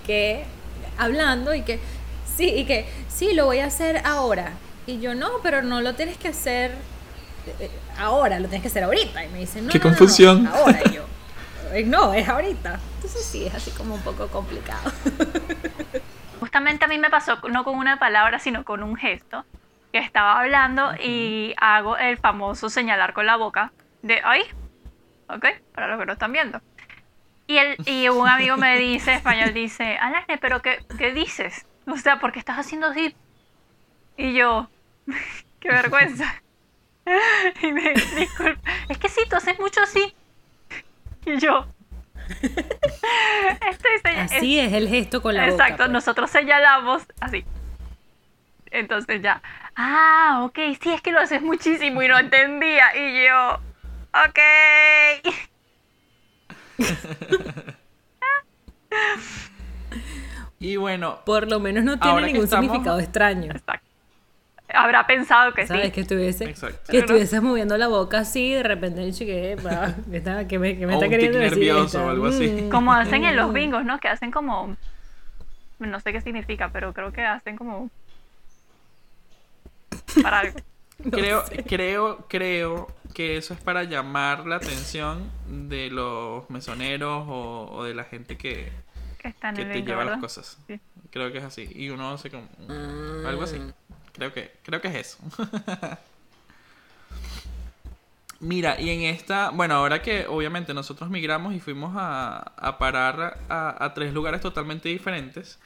que 0.08 0.46
hablando 0.98 1.54
y 1.54 1.62
que 1.64 1.80
sí, 2.38 2.46
y 2.50 2.64
que 2.66 2.86
sí, 3.14 3.34
lo 3.34 3.46
voy 3.46 3.60
a 3.60 3.66
hacer 3.66 4.02
ahora. 4.06 4.54
Y 4.88 5.00
yo 5.02 5.14
no, 5.14 5.30
pero 5.44 5.62
no 5.62 5.82
lo 5.82 5.94
tienes 5.94 6.18
que 6.18 6.30
hacer 6.30 6.76
ahora, 7.98 8.40
lo 8.40 8.48
tienes 8.48 8.62
que 8.62 8.68
hacer 8.70 8.84
ahorita. 8.84 9.24
Y 9.26 9.30
me 9.30 9.40
dicen, 9.40 9.66
no, 9.66 9.72
Qué 9.72 9.80
no, 9.80 9.86
no, 9.86 9.92
no, 9.92 9.98
confusión. 9.98 10.48
ahora. 10.48 10.80
Y 10.86 10.94
yo, 10.94 11.04
"Eh, 11.74 11.84
no, 11.86 12.14
es 12.14 12.28
ahorita. 12.28 12.80
Entonces 12.96 13.26
sí, 13.26 13.46
es 13.46 13.54
así 13.56 13.72
como 13.72 13.96
un 13.96 14.02
poco 14.02 14.28
complicado. 14.28 14.92
Justamente 16.40 16.86
a 16.86 16.88
mí 16.88 16.98
me 16.98 17.10
pasó 17.10 17.38
no 17.50 17.64
con 17.64 17.76
una 17.78 17.98
palabra, 18.00 18.40
sino 18.40 18.64
con 18.64 18.84
un 18.84 18.96
gesto. 18.96 19.46
Que 19.92 20.00
estaba 20.00 20.40
hablando 20.42 20.92
y 21.04 21.54
hago 21.58 21.98
el 21.98 22.18
famoso 22.18 22.70
señalar 22.70 23.14
con 23.14 23.26
la 23.28 23.36
boca 23.36 23.72
de 24.02 24.20
ay, 24.24 24.42
ok, 25.30 25.46
para 25.74 25.88
los 25.88 26.00
que 26.00 26.06
no 26.08 26.14
están 26.14 26.32
viendo. 26.32 26.62
Y, 27.46 27.58
el, 27.58 27.76
y 27.86 28.10
un 28.10 28.28
amigo 28.28 28.58
me 28.58 28.78
dice, 28.80 29.14
español, 29.14 29.54
dice, 29.54 29.98
Alagne, 29.98 30.38
pero 30.40 30.62
qué, 30.62 30.84
¿qué 30.98 31.12
dices? 31.14 31.66
O 31.86 31.96
sea, 31.98 32.20
¿por 32.20 32.32
qué 32.32 32.40
estás 32.40 32.58
haciendo 32.58 32.88
así? 32.88 33.16
Y 34.18 34.34
yo, 34.34 34.68
qué 35.60 35.70
vergüenza. 35.70 36.42
Y 37.62 37.72
me 37.72 37.94
disculpa, 37.94 38.62
es 38.90 38.98
que 38.98 39.10
sí, 39.10 39.22
tú 39.30 39.36
haces 39.36 39.60
mucho 39.60 39.82
así. 39.82 40.14
Y 41.26 41.38
yo, 41.40 41.66
estoy. 42.42 44.16
Así 44.18 44.60
es 44.60 44.74
el 44.74 44.88
gesto 44.88 45.22
con 45.22 45.36
la 45.36 45.44
boca. 45.44 45.54
Exacto, 45.54 45.78
pues. 45.84 45.90
nosotros 45.92 46.30
señalamos 46.32 47.04
así. 47.20 47.46
Entonces 48.72 49.22
ya, 49.22 49.42
ah, 49.76 50.42
ok, 50.46 50.58
sí, 50.82 50.92
es 50.94 51.02
que 51.02 51.12
lo 51.12 51.20
haces 51.20 51.42
muchísimo 51.42 52.02
y 52.02 52.08
no 52.08 52.18
entendía. 52.18 52.96
Y 52.96 53.26
yo, 53.26 53.60
ok. 54.28 54.40
Y 60.60 60.78
bueno, 60.78 61.20
Por 61.26 61.50
lo 61.50 61.60
menos 61.60 61.84
no 61.84 62.00
tiene 62.00 62.22
ningún 62.22 62.46
estamos- 62.46 62.66
significado 62.66 63.00
extraño. 63.00 63.52
Exacto. 63.52 63.90
Habrá 64.74 65.06
pensado 65.08 65.54
que 65.54 65.68
¿Sabes? 65.68 65.86
sí. 65.88 65.92
Que 65.92 66.02
estuviese, 66.02 66.46
Exacto. 66.46 66.92
que 66.92 66.98
estuvieses 67.00 67.42
moviendo 67.42 67.78
la 67.78 67.88
boca 67.88 68.20
así 68.20 68.48
y 68.52 68.54
de 68.56 68.64
repente 68.64 69.12
que, 69.26 69.54
está- 70.12 70.48
que 70.48 70.60
me, 70.60 70.78
que 70.78 70.88
me 70.88 70.94
O 70.94 70.96
está 70.96 71.06
un 71.06 71.12
queriendo 71.12 71.38
tic 71.40 71.50
decir. 71.50 71.58
nervioso 71.60 71.86
esta, 71.86 72.06
o 72.06 72.10
algo 72.10 72.26
así. 72.28 72.48
mm, 72.48 72.70
Como 72.70 72.92
hacen 72.94 73.24
en 73.24 73.36
los 73.36 73.50
mm. 73.52 73.54
bingos, 73.54 73.86
¿no? 73.86 74.00
Que 74.00 74.08
hacen 74.10 74.32
como. 74.32 74.76
No 75.80 76.00
sé 76.00 76.12
qué 76.14 76.22
significa, 76.22 76.70
pero 76.72 76.94
creo 76.94 77.12
que 77.12 77.22
hacen 77.24 77.56
como. 77.56 77.90
Para 80.22 80.40
algo. 80.42 80.60
creo, 81.12 81.44
creo, 81.68 82.26
creo 82.30 82.88
que 83.14 83.38
eso 83.38 83.54
es 83.54 83.60
para 83.60 83.84
llamar 83.84 84.46
la 84.48 84.56
atención 84.58 85.30
de 85.48 85.90
los 85.90 86.50
mesoneros 86.50 87.26
o, 87.28 87.70
o 87.72 87.84
de 87.84 87.94
la 87.94 88.06
gente 88.06 88.38
que, 88.38 88.72
Que 89.20 89.28
está 89.28 89.50
en 89.50 89.56
que 89.56 89.62
el 89.64 89.68
te 89.70 89.74
bingo, 89.76 89.88
lleva 89.90 90.06
las 90.06 90.20
cosas. 90.20 90.58
Sí. 90.68 90.80
Creo 91.12 91.32
que 91.32 91.38
es 91.40 91.44
así. 91.44 91.70
Y 91.76 91.90
uno 91.90 92.12
hace 92.12 92.32
como 92.32 92.48
algo 93.28 93.44
así. 93.44 93.60
Creo 94.14 94.34
que, 94.34 94.52
creo 94.64 94.80
que 94.82 94.88
es 94.88 94.96
eso. 94.96 95.18
Mira, 98.40 98.80
y 98.80 98.90
en 98.90 99.02
esta, 99.04 99.52
bueno, 99.52 99.76
ahora 99.76 100.02
que 100.02 100.28
obviamente 100.28 100.74
nosotros 100.74 101.10
migramos 101.10 101.54
y 101.54 101.60
fuimos 101.60 101.94
a, 101.96 102.40
a 102.58 102.78
parar 102.78 103.40
a, 103.48 103.84
a 103.84 103.94
tres 103.94 104.14
lugares 104.14 104.42
totalmente 104.42 104.90
diferentes, 104.90 105.60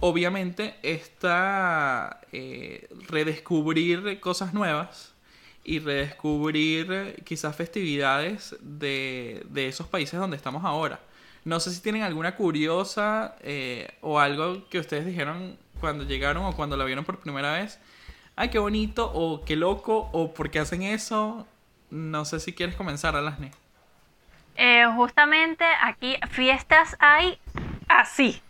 obviamente 0.00 0.74
está 0.82 2.20
eh, 2.32 2.88
redescubrir 3.08 4.20
cosas 4.20 4.52
nuevas 4.52 5.14
y 5.64 5.78
redescubrir 5.80 7.22
quizás 7.24 7.54
festividades 7.54 8.56
de, 8.60 9.44
de 9.50 9.68
esos 9.68 9.86
países 9.86 10.18
donde 10.18 10.36
estamos 10.36 10.64
ahora. 10.64 11.00
No 11.44 11.60
sé 11.60 11.70
si 11.72 11.80
tienen 11.80 12.02
alguna 12.02 12.36
curiosa 12.36 13.36
eh, 13.40 13.88
o 14.00 14.18
algo 14.18 14.68
que 14.68 14.78
ustedes 14.78 15.06
dijeron 15.06 15.56
cuando 15.78 16.04
llegaron 16.04 16.44
o 16.44 16.54
cuando 16.54 16.76
la 16.76 16.84
vieron 16.84 17.04
por 17.04 17.18
primera 17.18 17.52
vez. 17.52 17.80
Ay, 18.36 18.50
qué 18.50 18.58
bonito, 18.58 19.10
o 19.12 19.44
qué 19.44 19.56
loco, 19.56 20.10
o 20.12 20.32
por 20.32 20.50
qué 20.50 20.60
hacen 20.60 20.82
eso. 20.82 21.46
No 21.90 22.24
sé 22.24 22.40
si 22.40 22.52
quieres 22.52 22.76
comenzar, 22.76 23.16
Alasne. 23.16 23.50
Eh, 24.56 24.86
justamente 24.94 25.64
aquí 25.82 26.16
fiestas 26.30 26.96
hay 26.98 27.38
así. 27.88 28.42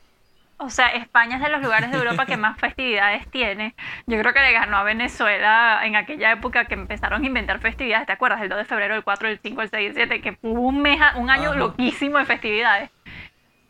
O 0.61 0.71
sea, 0.71 0.89
España 0.89 1.37
es 1.37 1.43
de 1.43 1.51
los 1.51 1.63
lugares 1.63 1.93
de 1.93 1.99
Europa 1.99 2.27
que 2.27 2.37
más 2.37 2.59
festividades 2.61 3.31
tiene. 3.31 3.75
Yo 4.07 4.19
creo 4.19 4.35
que 4.35 4.41
le 4.41 4.53
ganó 4.53 4.79
a 4.79 4.83
Venezuela 4.83 5.81
en 5.85 5.95
aquella 5.95 6.33
época 6.33 6.65
que 6.65 6.75
empezaron 6.75 7.23
a 7.23 7.27
inventar 7.27 7.61
festividades. 7.61 8.07
¿Te 8.07 8.13
acuerdas? 8.13 8.43
El 8.43 8.49
2 8.49 8.59
de 8.59 8.65
febrero, 8.65 8.97
el 8.97 9.05
4, 9.05 9.29
el 9.29 9.39
5, 9.39 9.63
el 9.63 9.71
6, 9.71 9.89
el 9.91 9.95
7, 9.95 10.21
que 10.21 10.39
hubo 10.43 10.63
un, 10.63 10.83
mes, 10.83 11.01
un 11.15 11.31
año 11.31 11.51
Ajá. 11.51 11.59
loquísimo 11.59 12.19
de 12.19 12.25
festividades. 12.25 12.91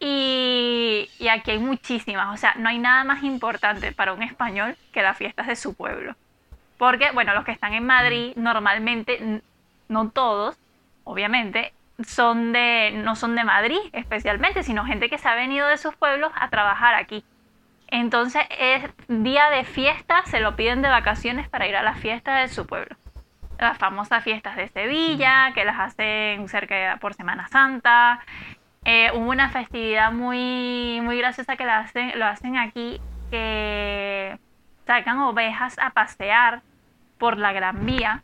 Y, 0.01 1.09
y 1.19 1.29
aquí 1.29 1.53
hay 1.53 1.59
muchísimas. 1.59 2.33
O 2.33 2.37
sea, 2.37 2.55
no 2.57 2.69
hay 2.69 2.79
nada 2.79 3.05
más 3.05 3.23
importante 3.25 3.93
para 3.93 4.13
un 4.13 4.23
español 4.23 4.77
que 4.93 5.03
las 5.03 5.17
fiestas 5.17 5.47
de 5.47 5.57
su 5.57 5.75
pueblo. 5.75 6.15
Porque, 6.79 7.11
bueno, 7.13 7.35
los 7.35 7.45
que 7.45 7.53
están 7.53 7.75
en 7.75 7.85
Madrid, 7.87 8.33
normalmente, 8.37 9.21
n- 9.21 9.43
no 9.89 10.11
todos, 10.11 10.57
obviamente, 11.05 11.73
son 12.07 12.53
de, 12.53 12.93
no 12.95 13.17
son 13.17 13.35
de 13.35 13.43
Madrid 13.43 13.81
especialmente, 13.93 14.63
sino 14.63 14.85
gente 14.85 15.09
que 15.11 15.19
se 15.19 15.29
ha 15.29 15.35
venido 15.35 15.67
de 15.67 15.79
sus 15.79 15.97
pueblos 15.97 16.31
a 16.37 16.49
trabajar 16.49 16.95
aquí. 16.95 17.25
Entonces 17.89 18.43
es 18.59 18.85
día 19.09 19.51
de 19.51 19.65
fiesta, 19.65 20.23
se 20.27 20.41
lo 20.41 20.55
piden 20.55 20.83
de 20.83 20.89
vacaciones 20.89 21.49
para 21.49 21.67
ir 21.67 21.75
a 21.75 21.83
las 21.83 21.99
fiestas 21.99 22.43
de 22.43 22.55
su 22.55 22.67
pueblo. 22.67 22.97
Las 23.59 23.79
famosas 23.79 24.23
fiestas 24.23 24.55
de 24.55 24.69
Sevilla, 24.69 25.53
que 25.55 25.65
las 25.65 25.79
hacen 25.79 26.49
cerca 26.49 26.99
por 27.01 27.15
Semana 27.15 27.49
Santa. 27.49 28.21
Eh, 28.91 29.11
hubo 29.15 29.29
una 29.31 29.51
festividad 29.51 30.11
muy, 30.13 31.01
muy 31.03 31.19
graciosa 31.19 31.57
que 31.57 31.67
la 31.67 31.81
hacen, 31.81 32.19
lo 32.19 32.25
hacen 32.25 32.57
aquí, 32.57 32.99
que 33.31 34.39
sacan 34.87 35.19
ovejas 35.19 35.79
a 35.79 35.91
pasear 35.91 36.63
por 37.19 37.37
la 37.37 37.53
Gran 37.53 37.85
Vía 37.85 38.23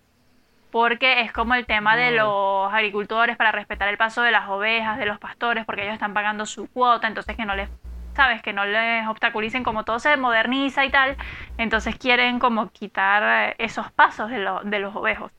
porque 0.71 1.21
es 1.21 1.33
como 1.33 1.55
el 1.55 1.67
tema 1.67 1.97
de 1.97 2.13
los 2.13 2.73
agricultores 2.73 3.37
para 3.37 3.53
respetar 3.53 3.89
el 3.89 3.99
paso 3.99 4.23
de 4.23 4.31
las 4.33 4.49
ovejas, 4.49 4.99
de 4.99 5.05
los 5.05 5.19
pastores, 5.19 5.67
porque 5.67 5.83
ellos 5.83 5.93
están 5.95 6.15
pagando 6.15 6.47
su 6.47 6.67
cuota, 6.69 7.09
entonces 7.09 7.37
que 7.37 7.45
no 7.45 7.55
les, 7.55 7.69
sabes, 8.17 8.41
que 8.41 8.55
no 8.55 8.65
les 8.65 9.07
obstaculicen, 9.07 9.65
como 9.65 9.85
todo 9.85 9.99
se 9.99 10.17
moderniza 10.17 10.87
y 10.87 10.91
tal, 10.91 11.17
entonces 11.59 11.95
quieren 11.97 12.39
como 12.39 12.71
quitar 12.71 13.55
esos 13.59 13.93
pasos 13.93 14.31
de, 14.31 14.39
lo- 14.39 14.65
de 14.65 14.79
los 14.79 14.97
ovejos. 14.97 15.31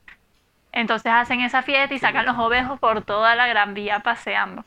Entonces 0.72 1.12
hacen 1.12 1.40
esa 1.40 1.62
fiesta 1.62 1.94
y 1.94 1.98
sacan 1.98 2.26
los 2.26 2.38
ovejos 2.38 2.78
por 2.78 3.02
toda 3.02 3.34
la 3.34 3.48
Gran 3.48 3.74
Vía 3.74 3.98
paseando. 4.00 4.64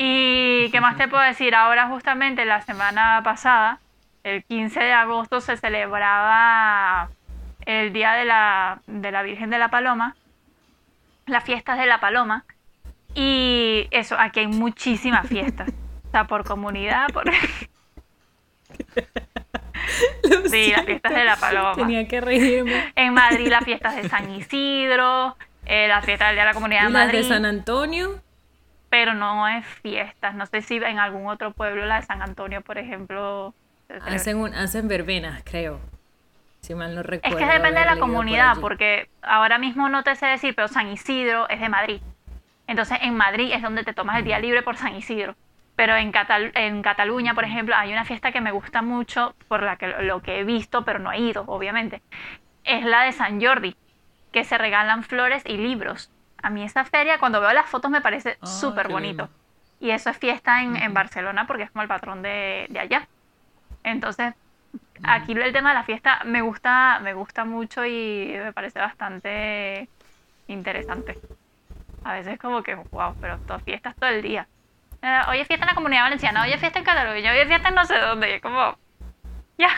Y 0.00 0.70
qué 0.70 0.80
más 0.80 0.96
te 0.96 1.08
puedo 1.08 1.24
decir, 1.24 1.56
ahora 1.56 1.88
justamente 1.88 2.44
la 2.44 2.60
semana 2.60 3.20
pasada, 3.24 3.80
el 4.22 4.44
15 4.44 4.78
de 4.78 4.92
agosto, 4.92 5.40
se 5.40 5.56
celebraba 5.56 7.10
el 7.66 7.92
día 7.92 8.12
de 8.12 8.24
la, 8.24 8.80
de 8.86 9.10
la 9.10 9.24
Virgen 9.24 9.50
de 9.50 9.58
la 9.58 9.70
Paloma, 9.70 10.14
las 11.26 11.42
fiestas 11.42 11.80
de 11.80 11.86
la 11.86 11.98
Paloma. 11.98 12.44
Y 13.16 13.88
eso, 13.90 14.14
aquí 14.16 14.38
hay 14.38 14.46
muchísimas 14.46 15.26
fiestas. 15.26 15.68
O 16.06 16.10
sea, 16.12 16.28
por 16.28 16.44
comunidad, 16.44 17.08
por... 17.12 17.24
Lo 20.30 20.48
Sí, 20.48 20.70
las 20.76 20.84
fiestas 20.84 21.12
de 21.12 21.24
la 21.24 21.34
Paloma. 21.34 21.74
Tenía 21.74 22.06
que 22.06 22.20
reírme. 22.20 22.92
En 22.94 23.14
Madrid 23.14 23.48
las 23.48 23.64
fiestas 23.64 23.96
de 23.96 24.08
San 24.08 24.30
Isidro, 24.30 25.36
eh, 25.66 25.88
la 25.88 26.02
fiesta 26.02 26.26
del 26.26 26.36
Día 26.36 26.44
de 26.44 26.50
la 26.50 26.54
Comunidad 26.54 26.82
¿Y 26.82 26.86
de 26.86 26.92
las 26.92 27.06
Madrid. 27.06 27.18
de 27.18 27.24
San 27.28 27.44
Antonio? 27.44 28.20
Pero 28.90 29.14
no 29.14 29.46
es 29.48 29.64
fiestas. 29.66 30.34
No 30.34 30.46
sé 30.46 30.62
si 30.62 30.76
en 30.76 30.98
algún 30.98 31.26
otro 31.26 31.52
pueblo, 31.52 31.86
la 31.86 31.96
de 32.00 32.06
San 32.06 32.22
Antonio, 32.22 32.60
por 32.62 32.78
ejemplo. 32.78 33.54
Hacen, 34.06 34.36
un, 34.38 34.54
hacen 34.54 34.88
verbenas, 34.88 35.42
creo. 35.44 35.80
Si 36.60 36.74
mal 36.74 36.94
no 36.94 37.00
Es 37.02 37.06
recuerdo. 37.06 37.38
que 37.38 37.44
depende 37.46 37.80
de 37.80 37.86
la 37.86 37.92
por 37.92 38.00
comunidad, 38.00 38.56
porque 38.60 39.08
ahora 39.22 39.58
mismo 39.58 39.88
no 39.88 40.02
te 40.02 40.14
sé 40.16 40.26
decir, 40.26 40.54
pero 40.54 40.68
San 40.68 40.88
Isidro 40.88 41.48
es 41.48 41.60
de 41.60 41.68
Madrid. 41.68 42.00
Entonces 42.66 42.98
en 43.00 43.14
Madrid 43.16 43.52
es 43.54 43.62
donde 43.62 43.84
te 43.84 43.94
tomas 43.94 44.18
el 44.18 44.24
día 44.24 44.38
libre 44.38 44.62
por 44.62 44.76
San 44.76 44.94
Isidro. 44.94 45.34
Pero 45.76 45.96
en, 45.96 46.10
Catal- 46.10 46.50
en 46.56 46.82
Cataluña, 46.82 47.34
por 47.34 47.44
ejemplo, 47.44 47.74
hay 47.76 47.92
una 47.92 48.04
fiesta 48.04 48.32
que 48.32 48.40
me 48.40 48.50
gusta 48.50 48.82
mucho, 48.82 49.34
por 49.46 49.62
la 49.62 49.76
que 49.76 49.86
lo 49.86 50.20
que 50.20 50.40
he 50.40 50.44
visto, 50.44 50.84
pero 50.84 50.98
no 50.98 51.12
he 51.12 51.20
ido, 51.20 51.44
obviamente. 51.46 52.02
Es 52.64 52.84
la 52.84 53.04
de 53.04 53.12
San 53.12 53.40
Jordi, 53.40 53.76
que 54.32 54.42
se 54.42 54.58
regalan 54.58 55.04
flores 55.04 55.44
y 55.46 55.56
libros. 55.56 56.10
A 56.42 56.50
mí 56.50 56.62
esa 56.64 56.84
feria, 56.84 57.18
cuando 57.18 57.40
veo 57.40 57.52
las 57.52 57.66
fotos, 57.68 57.90
me 57.90 58.00
parece 58.00 58.38
Ah, 58.40 58.46
súper 58.46 58.88
bonito. 58.88 59.24
lindo. 59.24 59.28
Y 59.80 59.90
eso 59.90 60.10
es 60.10 60.16
fiesta 60.18 60.62
en, 60.62 60.76
en 60.76 60.92
Barcelona 60.94 61.46
porque 61.46 61.64
es 61.64 61.70
como 61.70 61.82
el 61.82 61.88
patrón 61.88 62.22
de, 62.22 62.66
de 62.68 62.78
allá. 62.80 63.06
Entonces, 63.84 64.34
aquí 65.02 65.32
el 65.32 65.52
tema 65.52 65.70
de 65.70 65.74
la 65.76 65.84
fiesta 65.84 66.22
me 66.24 66.42
gusta, 66.42 66.98
me 67.00 67.14
gusta 67.14 67.44
mucho 67.44 67.84
y 67.84 68.34
me 68.42 68.52
parece 68.52 68.80
bastante 68.80 69.88
interesante. 70.48 71.18
A 72.04 72.14
veces 72.14 72.38
como 72.38 72.62
que, 72.62 72.74
wow, 72.74 73.14
pero 73.20 73.38
todas 73.38 73.62
fiestas 73.62 73.94
todo 73.96 74.10
el 74.10 74.22
día. 74.22 74.46
Eh, 75.02 75.20
hoy 75.28 75.38
es 75.40 75.46
fiesta 75.46 75.64
en 75.64 75.68
la 75.70 75.74
comunidad 75.76 76.02
valenciana, 76.02 76.42
hoy 76.42 76.52
es 76.52 76.58
fiesta 76.60 76.78
en 76.80 76.84
Cataluña, 76.84 77.30
hoy 77.32 77.38
es 77.38 77.46
fiesta 77.48 77.68
en 77.68 77.74
no 77.76 77.84
sé 77.84 77.98
dónde. 77.98 78.30
Y 78.30 78.32
es 78.34 78.42
como, 78.42 78.76
ya. 79.58 79.70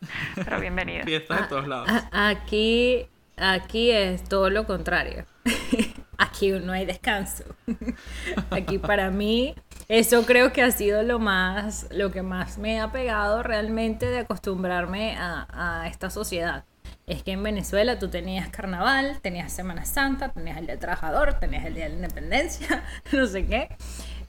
Pero 0.34 0.60
bienvenido. 0.60 1.04
Fiestas 1.04 1.40
de 1.42 1.46
todos 1.46 1.68
lados. 1.68 1.88
Aquí, 2.10 3.06
aquí 3.36 3.90
es 3.90 4.24
todo 4.24 4.50
lo 4.50 4.66
contrario. 4.66 5.26
Aquí 6.18 6.50
no 6.52 6.72
hay 6.72 6.86
descanso. 6.86 7.44
Aquí 8.50 8.78
para 8.78 9.10
mí, 9.10 9.56
eso 9.88 10.24
creo 10.24 10.52
que 10.52 10.62
ha 10.62 10.70
sido 10.70 11.02
lo 11.02 11.18
más, 11.18 11.88
lo 11.90 12.12
que 12.12 12.22
más 12.22 12.58
me 12.58 12.80
ha 12.80 12.92
pegado 12.92 13.42
realmente 13.42 14.06
de 14.06 14.20
acostumbrarme 14.20 15.16
a, 15.18 15.88
esta 15.90 16.10
sociedad. 16.10 16.64
Es 17.06 17.24
que 17.24 17.32
en 17.32 17.42
Venezuela 17.42 17.98
tú 17.98 18.08
tenías 18.08 18.48
carnaval, 18.50 19.18
tenías 19.20 19.52
Semana 19.52 19.84
Santa, 19.84 20.28
tenías 20.28 20.58
el 20.58 20.66
Día 20.66 20.78
Trabajador, 20.78 21.40
tenías 21.40 21.64
el 21.64 21.74
Día 21.74 21.84
de 21.84 21.90
la 21.90 21.96
Independencia, 21.96 22.84
no 23.12 23.26
sé 23.26 23.44
qué. 23.46 23.68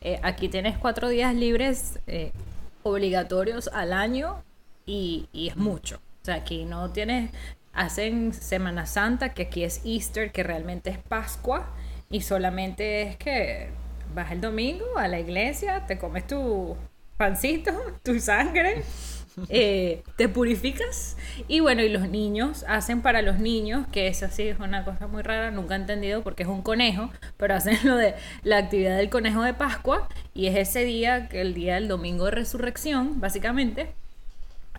Eh, 0.01 0.19
aquí 0.23 0.49
tienes 0.49 0.77
cuatro 0.79 1.09
días 1.09 1.35
libres 1.35 1.99
eh, 2.07 2.31
obligatorios 2.81 3.69
al 3.71 3.93
año 3.93 4.43
y, 4.85 5.29
y 5.31 5.49
es 5.49 5.57
mucho. 5.57 6.01
O 6.23 6.25
sea, 6.25 6.35
aquí 6.35 6.65
no 6.65 6.89
tienes, 6.91 7.31
hacen 7.73 8.33
Semana 8.33 8.85
Santa, 8.85 9.33
que 9.33 9.43
aquí 9.43 9.63
es 9.63 9.81
Easter, 9.83 10.31
que 10.31 10.43
realmente 10.43 10.91
es 10.91 10.97
Pascua, 10.99 11.67
y 12.09 12.21
solamente 12.21 13.01
es 13.01 13.17
que 13.17 13.69
vas 14.13 14.31
el 14.31 14.41
domingo 14.41 14.85
a 14.97 15.07
la 15.07 15.19
iglesia, 15.19 15.85
te 15.87 15.97
comes 15.97 16.27
tu 16.27 16.77
pancito, 17.17 17.71
tu 18.03 18.19
sangre, 18.19 18.83
eh, 19.49 20.03
te 20.15 20.29
purificas, 20.29 21.17
y 21.47 21.59
bueno, 21.61 21.81
y 21.81 21.89
los 21.89 22.07
niños 22.07 22.63
hacen 22.67 23.01
para 23.01 23.23
los 23.23 23.39
niños, 23.39 23.87
que 23.91 24.07
eso 24.07 24.27
sí 24.29 24.43
es 24.43 24.59
una 24.59 24.85
cosa 24.85 25.07
muy 25.07 25.23
rara, 25.23 25.49
nunca 25.49 25.73
he 25.73 25.79
entendido 25.79 26.21
porque 26.21 26.43
es 26.43 26.49
un 26.49 26.61
conejo, 26.61 27.09
pero 27.37 27.55
hacen 27.55 27.79
lo 27.83 27.97
de 27.97 28.13
la 28.43 28.57
actividad 28.57 28.97
del 28.97 29.09
conejo 29.09 29.41
de 29.41 29.55
Pascua, 29.55 30.07
y 30.35 30.45
es 30.45 30.55
ese 30.55 30.85
día, 30.85 31.27
que 31.27 31.41
el 31.41 31.55
día 31.55 31.75
del 31.75 31.87
domingo 31.87 32.25
de 32.25 32.31
resurrección, 32.31 33.19
básicamente 33.19 33.95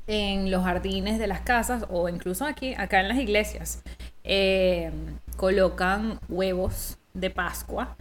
en 0.07 0.51
los 0.51 0.65
jardines 0.65 1.19
de 1.19 1.27
las 1.27 1.41
casas 1.41 1.87
o 1.91 2.09
incluso 2.09 2.45
aquí, 2.47 2.75
acá 2.77 3.01
en 3.01 3.09
las 3.09 3.19
iglesias, 3.19 3.83
eh, 4.25 4.91
colocan 5.37 6.21
huevos 6.29 6.99
de 7.15 7.31
Pascua 7.31 7.97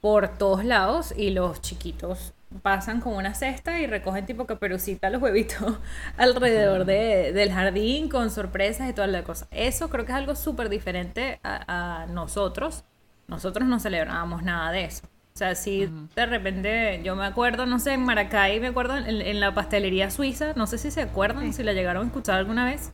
por 0.00 0.28
todos 0.38 0.64
lados 0.64 1.12
y 1.16 1.30
los 1.30 1.60
chiquitos 1.60 2.32
pasan 2.62 3.00
con 3.00 3.14
una 3.14 3.34
cesta 3.34 3.78
y 3.80 3.86
recogen 3.86 4.26
tipo 4.26 4.44
caperucita 4.46 5.08
los 5.10 5.22
huevitos 5.22 5.78
alrededor 6.16 6.84
de- 6.84 7.32
del 7.32 7.52
jardín 7.52 8.08
con 8.08 8.30
sorpresas 8.30 8.88
y 8.90 8.92
toda 8.92 9.06
la 9.06 9.22
cosa. 9.22 9.46
Eso 9.50 9.88
creo 9.88 10.04
que 10.04 10.12
es 10.12 10.18
algo 10.18 10.34
súper 10.34 10.68
diferente 10.68 11.38
a, 11.44 12.02
a 12.02 12.06
nosotros. 12.06 12.84
Nosotros 13.28 13.68
no 13.68 13.78
celebrábamos 13.78 14.42
nada 14.42 14.72
de 14.72 14.84
eso. 14.84 15.02
O 15.40 15.42
sea, 15.42 15.54
si 15.54 15.88
de 16.14 16.26
repente, 16.26 17.00
yo 17.02 17.16
me 17.16 17.24
acuerdo, 17.24 17.64
no 17.64 17.78
sé, 17.78 17.94
en 17.94 18.02
Maracay, 18.04 18.60
me 18.60 18.66
acuerdo 18.68 18.96
en, 18.98 19.06
en 19.22 19.40
la 19.40 19.54
pastelería 19.54 20.10
suiza, 20.10 20.52
no 20.54 20.66
sé 20.66 20.76
si 20.76 20.90
se 20.90 21.00
acuerdan, 21.00 21.52
si 21.54 21.62
la 21.62 21.72
llegaron 21.72 22.02
a 22.04 22.06
escuchar 22.08 22.36
alguna 22.38 22.66
vez, 22.66 22.90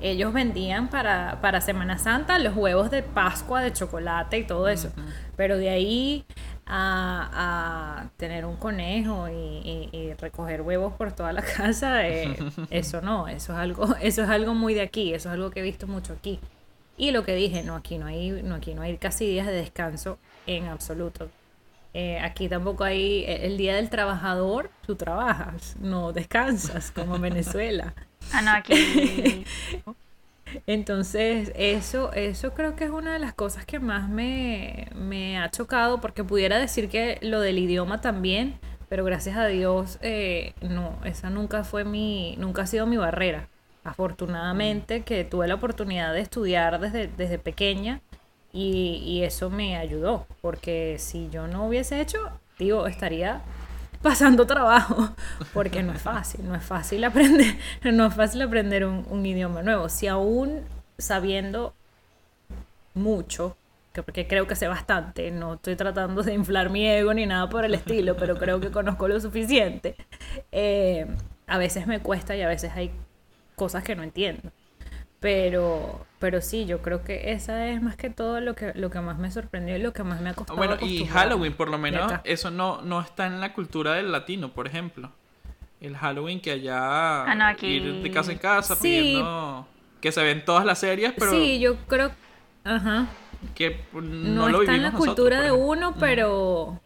ellos 0.00 0.32
vendían 0.34 0.88
para, 0.90 1.40
para 1.40 1.60
Semana 1.62 1.98
Santa 1.98 2.38
los 2.38 2.54
huevos 2.56 2.90
de 2.90 3.02
Pascua 3.02 3.62
de 3.62 3.72
chocolate 3.72 4.38
y 4.38 4.44
todo 4.46 4.68
eso. 4.68 4.92
Pero 5.36 5.56
de 5.56 5.70
ahí 5.70 6.26
a, 6.66 8.02
a 8.04 8.10
tener 8.18 8.44
un 8.44 8.56
conejo 8.56 9.28
y, 9.28 9.32
y- 9.32 9.88
y 9.92 10.14
recoger 10.14 10.60
huevos 10.62 10.92
por 10.94 11.12
toda 11.12 11.32
la 11.32 11.42
casa, 11.56 12.06
eh, 12.08 12.44
eso 12.70 13.00
no, 13.00 13.28
eso 13.28 13.52
es 13.54 13.58
algo, 13.58 13.94
eso 14.02 14.22
es 14.24 14.28
algo 14.28 14.54
muy 14.54 14.74
de 14.74 14.82
aquí, 14.82 15.14
eso 15.14 15.30
es 15.30 15.34
algo 15.34 15.50
que 15.50 15.60
he 15.60 15.62
visto 15.62 15.86
mucho 15.86 16.12
aquí. 16.12 16.38
Y 16.96 17.12
lo 17.12 17.24
que 17.24 17.34
dije, 17.34 17.62
no, 17.62 17.76
aquí 17.76 17.98
no 17.98 18.06
hay, 18.06 18.30
no, 18.42 18.56
aquí 18.56 18.74
no 18.74 18.82
hay 18.82 18.98
casi 18.98 19.26
días 19.26 19.46
de 19.46 19.52
descanso 19.52 20.18
en 20.46 20.66
absoluto. 20.66 21.30
Eh, 21.94 22.18
aquí 22.20 22.48
tampoco 22.48 22.84
hay 22.84 23.24
eh, 23.24 23.46
el 23.46 23.56
día 23.56 23.74
del 23.76 23.90
trabajador, 23.90 24.70
tú 24.86 24.94
trabajas, 24.96 25.76
no 25.80 26.12
descansas 26.12 26.90
como 26.90 27.16
en 27.16 27.22
Venezuela. 27.22 27.94
Ah, 28.30 28.42
no, 28.42 28.50
aquí. 28.50 28.74
Entonces, 30.66 31.50
eso, 31.54 32.12
eso 32.12 32.52
creo 32.52 32.76
que 32.76 32.84
es 32.84 32.90
una 32.90 33.14
de 33.14 33.18
las 33.18 33.32
cosas 33.32 33.64
que 33.64 33.78
más 33.78 34.10
me, 34.10 34.88
me 34.94 35.38
ha 35.38 35.50
chocado, 35.50 36.00
porque 36.00 36.24
pudiera 36.24 36.58
decir 36.58 36.90
que 36.90 37.18
lo 37.22 37.40
del 37.40 37.58
idioma 37.58 38.02
también, 38.02 38.58
pero 38.88 39.04
gracias 39.04 39.36
a 39.36 39.46
Dios, 39.46 39.98
eh, 40.02 40.52
no, 40.60 40.98
esa 41.04 41.30
nunca 41.30 41.64
fue 41.64 41.84
mi, 41.84 42.36
nunca 42.38 42.62
ha 42.62 42.66
sido 42.66 42.86
mi 42.86 42.96
barrera. 42.96 43.48
Afortunadamente 43.84 45.02
que 45.02 45.24
tuve 45.24 45.48
la 45.48 45.54
oportunidad 45.54 46.12
de 46.12 46.20
estudiar 46.20 46.80
desde, 46.80 47.06
desde 47.06 47.38
pequeña 47.38 48.02
y, 48.52 49.02
y 49.04 49.24
eso 49.24 49.50
me 49.50 49.76
ayudó, 49.76 50.26
porque 50.40 50.96
si 50.98 51.28
yo 51.30 51.46
no 51.46 51.66
hubiese 51.66 52.00
hecho, 52.00 52.18
digo, 52.58 52.86
estaría 52.86 53.42
pasando 54.02 54.46
trabajo, 54.46 55.10
porque 55.52 55.82
no 55.82 55.92
es 55.92 56.02
fácil, 56.02 56.46
no 56.48 56.54
es 56.54 56.64
fácil 56.64 57.04
aprender, 57.04 57.56
no 57.92 58.06
es 58.06 58.14
fácil 58.14 58.42
aprender 58.42 58.84
un, 58.84 59.26
idioma 59.26 59.62
nuevo. 59.62 59.88
Si 59.88 60.06
aún 60.06 60.62
sabiendo 60.98 61.74
mucho, 62.94 63.56
que 63.92 64.02
porque 64.02 64.26
creo 64.26 64.46
que 64.46 64.56
sé 64.56 64.68
bastante, 64.68 65.30
no 65.30 65.54
estoy 65.54 65.76
tratando 65.76 66.22
de 66.22 66.34
inflar 66.34 66.70
mi 66.70 66.86
ego 66.86 67.14
ni 67.14 67.26
nada 67.26 67.48
por 67.48 67.64
el 67.64 67.74
estilo, 67.74 68.16
pero 68.16 68.36
creo 68.36 68.60
que 68.60 68.70
conozco 68.70 69.08
lo 69.08 69.20
suficiente, 69.20 69.96
eh, 70.52 71.06
a 71.46 71.58
veces 71.58 71.86
me 71.86 72.00
cuesta 72.00 72.36
y 72.36 72.42
a 72.42 72.48
veces 72.48 72.72
hay 72.74 72.90
cosas 73.56 73.82
que 73.82 73.96
no 73.96 74.02
entiendo. 74.02 74.50
Pero, 75.20 76.06
pero 76.20 76.40
sí, 76.40 76.64
yo 76.64 76.80
creo 76.80 77.02
que 77.02 77.32
esa 77.32 77.66
es 77.68 77.82
más 77.82 77.96
que 77.96 78.08
todo 78.08 78.40
lo 78.40 78.54
que, 78.54 78.72
lo 78.74 78.88
que 78.90 79.00
más 79.00 79.18
me 79.18 79.30
sorprendió 79.32 79.76
y 79.76 79.80
lo 79.82 79.92
que 79.92 80.04
más 80.04 80.20
me 80.20 80.30
ha 80.30 80.34
costado. 80.34 80.56
Bueno, 80.56 80.76
y 80.80 81.06
Halloween, 81.06 81.54
por 81.54 81.68
lo 81.68 81.78
menos, 81.78 82.12
eso 82.24 82.50
no, 82.52 82.82
no 82.82 83.00
está 83.00 83.26
en 83.26 83.40
la 83.40 83.52
cultura 83.52 83.94
del 83.94 84.12
latino, 84.12 84.52
por 84.52 84.66
ejemplo. 84.68 85.10
El 85.80 85.96
Halloween 85.96 86.40
que 86.40 86.52
allá 86.52 87.22
Ah, 87.24 87.34
no, 87.34 87.44
aquí- 87.46 87.66
ir 87.66 88.02
de 88.02 88.10
casa 88.10 88.30
en 88.32 88.38
casa 88.38 88.74
Sí. 88.76 88.82
pidiendo 88.82 89.66
que 90.00 90.12
se 90.12 90.22
ven 90.22 90.44
todas 90.44 90.64
las 90.64 90.78
series, 90.78 91.12
pero 91.18 91.32
Sí, 91.32 91.58
yo 91.58 91.76
creo, 91.88 92.12
ajá, 92.64 93.06
que 93.56 93.80
no, 93.92 94.00
no, 94.00 94.48
lo 94.48 94.60
está 94.62 94.74
en 94.76 94.82
la 94.84 94.92
cultura 94.92 95.40
de 95.40 95.50
uno, 95.50 95.94
pero, 95.98 96.80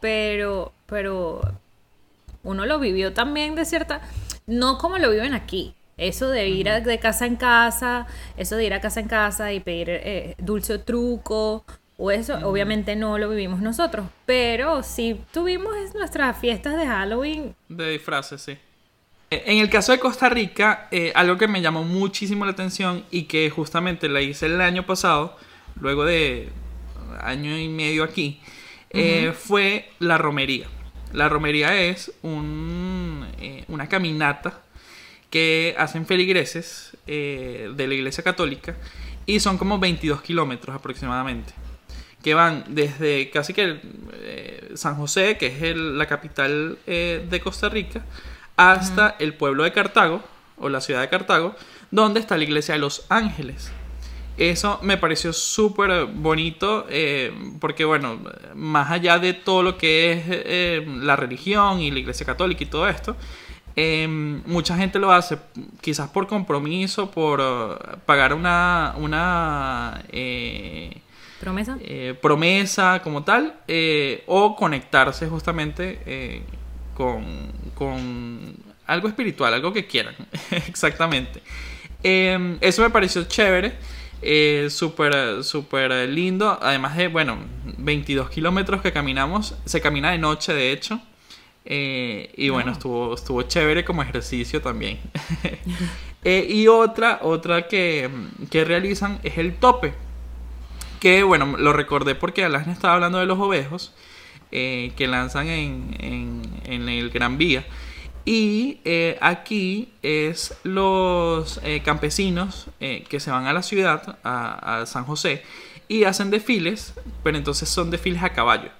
pero, 0.00 0.72
pero 0.86 1.40
uno 2.42 2.66
lo 2.66 2.80
vivió 2.80 3.12
también 3.12 3.54
de 3.54 3.64
cierta, 3.64 4.00
no 4.46 4.78
como 4.78 4.98
lo 4.98 5.10
viven 5.10 5.32
aquí. 5.34 5.75
Eso 5.98 6.28
de 6.28 6.48
ir 6.48 6.68
a- 6.68 6.80
de 6.80 6.98
casa 6.98 7.24
en 7.26 7.36
casa, 7.36 8.06
eso 8.36 8.56
de 8.56 8.66
ir 8.66 8.74
a 8.74 8.80
casa 8.82 9.00
en 9.00 9.08
casa 9.08 9.52
y 9.54 9.60
pedir 9.60 9.88
eh, 9.90 10.34
dulce 10.38 10.74
o 10.74 10.80
truco, 10.80 11.64
o 11.96 12.10
eso, 12.10 12.34
obviamente 12.46 12.94
no 12.96 13.16
lo 13.16 13.30
vivimos 13.30 13.62
nosotros, 13.62 14.06
pero 14.26 14.82
sí 14.82 15.18
tuvimos 15.32 15.72
nuestras 15.94 16.38
fiestas 16.38 16.76
de 16.76 16.86
Halloween. 16.86 17.54
De 17.70 17.90
disfraces, 17.92 18.42
sí. 18.42 18.58
Eh, 19.30 19.42
En 19.46 19.58
el 19.58 19.70
caso 19.70 19.92
de 19.92 19.98
Costa 19.98 20.28
Rica, 20.28 20.88
eh, 20.90 21.12
algo 21.14 21.38
que 21.38 21.48
me 21.48 21.62
llamó 21.62 21.82
muchísimo 21.82 22.44
la 22.44 22.52
atención 22.52 23.04
y 23.10 23.24
que 23.24 23.48
justamente 23.50 24.08
la 24.10 24.20
hice 24.20 24.46
el 24.46 24.60
año 24.60 24.84
pasado, 24.84 25.36
luego 25.80 26.04
de 26.04 26.50
año 27.22 27.56
y 27.58 27.68
medio 27.68 28.04
aquí, 28.04 28.40
eh, 28.90 29.32
fue 29.34 29.90
la 29.98 30.18
romería. 30.18 30.66
La 31.12 31.28
romería 31.30 31.74
es 31.80 32.12
un, 32.22 33.26
eh, 33.40 33.64
una 33.68 33.88
caminata 33.88 34.60
que 35.36 35.74
hacen 35.76 36.06
feligreses 36.06 36.96
eh, 37.06 37.70
de 37.76 37.86
la 37.86 37.92
Iglesia 37.94 38.24
Católica 38.24 38.74
y 39.26 39.38
son 39.40 39.58
como 39.58 39.78
22 39.78 40.22
kilómetros 40.22 40.74
aproximadamente 40.74 41.52
que 42.22 42.32
van 42.32 42.64
desde 42.68 43.28
casi 43.30 43.52
que 43.52 43.78
eh, 44.14 44.70
San 44.74 44.94
José, 44.96 45.36
que 45.38 45.46
es 45.48 45.62
el- 45.62 45.98
la 45.98 46.06
capital 46.06 46.78
eh, 46.86 47.24
de 47.28 47.38
Costa 47.40 47.68
Rica, 47.68 48.00
hasta 48.56 49.14
el 49.18 49.34
pueblo 49.34 49.62
de 49.64 49.72
Cartago, 49.72 50.22
o 50.58 50.68
la 50.70 50.80
ciudad 50.80 51.02
de 51.02 51.08
Cartago, 51.10 51.54
donde 51.90 52.18
está 52.20 52.36
la 52.38 52.44
iglesia 52.44 52.74
de 52.74 52.80
los 52.80 53.04
ángeles. 53.10 53.70
Eso 54.38 54.80
me 54.82 54.96
pareció 54.96 55.32
súper 55.32 56.06
bonito, 56.06 56.86
eh, 56.90 57.30
porque 57.60 57.84
bueno, 57.84 58.18
más 58.54 58.90
allá 58.90 59.18
de 59.18 59.32
todo 59.34 59.62
lo 59.62 59.76
que 59.78 60.12
es 60.12 60.86
la 60.88 61.14
religión 61.16 61.80
y 61.80 61.90
la 61.90 61.98
iglesia 62.00 62.24
católica 62.26 62.64
y 62.64 62.66
todo 62.66 62.88
esto, 62.88 63.16
eh, 63.76 64.06
mucha 64.08 64.76
gente 64.76 64.98
lo 64.98 65.12
hace 65.12 65.38
quizás 65.80 66.08
por 66.08 66.26
compromiso, 66.26 67.10
por 67.10 67.40
eh, 67.40 67.96
pagar 68.06 68.32
una, 68.34 68.94
una 68.98 70.02
eh, 70.10 70.98
¿Promesa? 71.40 71.78
eh, 71.82 72.18
promesa 72.20 73.00
como 73.02 73.22
tal, 73.22 73.54
eh, 73.68 74.24
o 74.26 74.56
conectarse 74.56 75.28
justamente 75.28 76.42
con, 76.94 77.52
con 77.74 78.56
algo 78.86 79.08
espiritual, 79.08 79.52
algo 79.52 79.72
que 79.72 79.86
quieran, 79.86 80.14
exactamente. 80.50 81.42
Eh, 82.02 82.58
eso 82.60 82.82
me 82.82 82.90
pareció 82.90 83.24
chévere. 83.24 83.74
Eh, 84.22 84.68
súper, 84.70 85.44
súper 85.44 86.08
lindo. 86.08 86.58
Además 86.62 86.96
de, 86.96 87.08
bueno, 87.08 87.36
22 87.78 88.30
kilómetros 88.30 88.80
que 88.80 88.92
caminamos. 88.92 89.54
Se 89.64 89.80
camina 89.80 90.10
de 90.10 90.18
noche, 90.18 90.54
de 90.54 90.72
hecho. 90.72 91.00
Eh, 91.66 92.32
y 92.36 92.48
bueno, 92.50 92.72
estuvo, 92.72 93.14
estuvo 93.14 93.42
chévere 93.42 93.84
como 93.84 94.02
ejercicio 94.02 94.62
también. 94.62 95.00
Eh, 96.28 96.46
y 96.50 96.66
otra, 96.68 97.20
otra 97.22 97.68
que, 97.68 98.10
que 98.50 98.64
realizan 98.64 99.20
es 99.22 99.38
el 99.38 99.58
tope. 99.60 99.94
Que 101.00 101.22
bueno, 101.22 101.56
lo 101.58 101.72
recordé 101.72 102.14
porque 102.16 102.44
Alasne 102.44 102.72
estaba 102.72 102.94
hablando 102.94 103.18
de 103.18 103.26
los 103.26 103.38
ovejos. 103.38 103.94
eh, 104.52 104.92
que 104.96 105.06
lanzan 105.08 105.48
en, 105.48 105.96
en, 106.00 106.42
en 106.64 106.88
el 106.88 107.10
Gran 107.10 107.38
Vía. 107.38 107.66
Y 108.24 108.80
aquí 109.20 109.94
es 110.02 110.58
los 110.64 111.60
campesinos 111.84 112.68
que 112.80 113.20
se 113.20 113.30
van 113.30 113.46
a 113.46 113.52
la 113.52 113.62
ciudad, 113.62 114.18
a, 114.24 114.80
a 114.82 114.86
San 114.86 115.04
José, 115.04 115.44
y 115.88 116.04
hacen 116.04 116.30
desfiles, 116.30 116.94
pero 117.22 117.38
entonces 117.38 117.68
son 117.68 117.90
desfiles 117.90 118.22
a 118.24 118.32
caballo. 118.32 118.70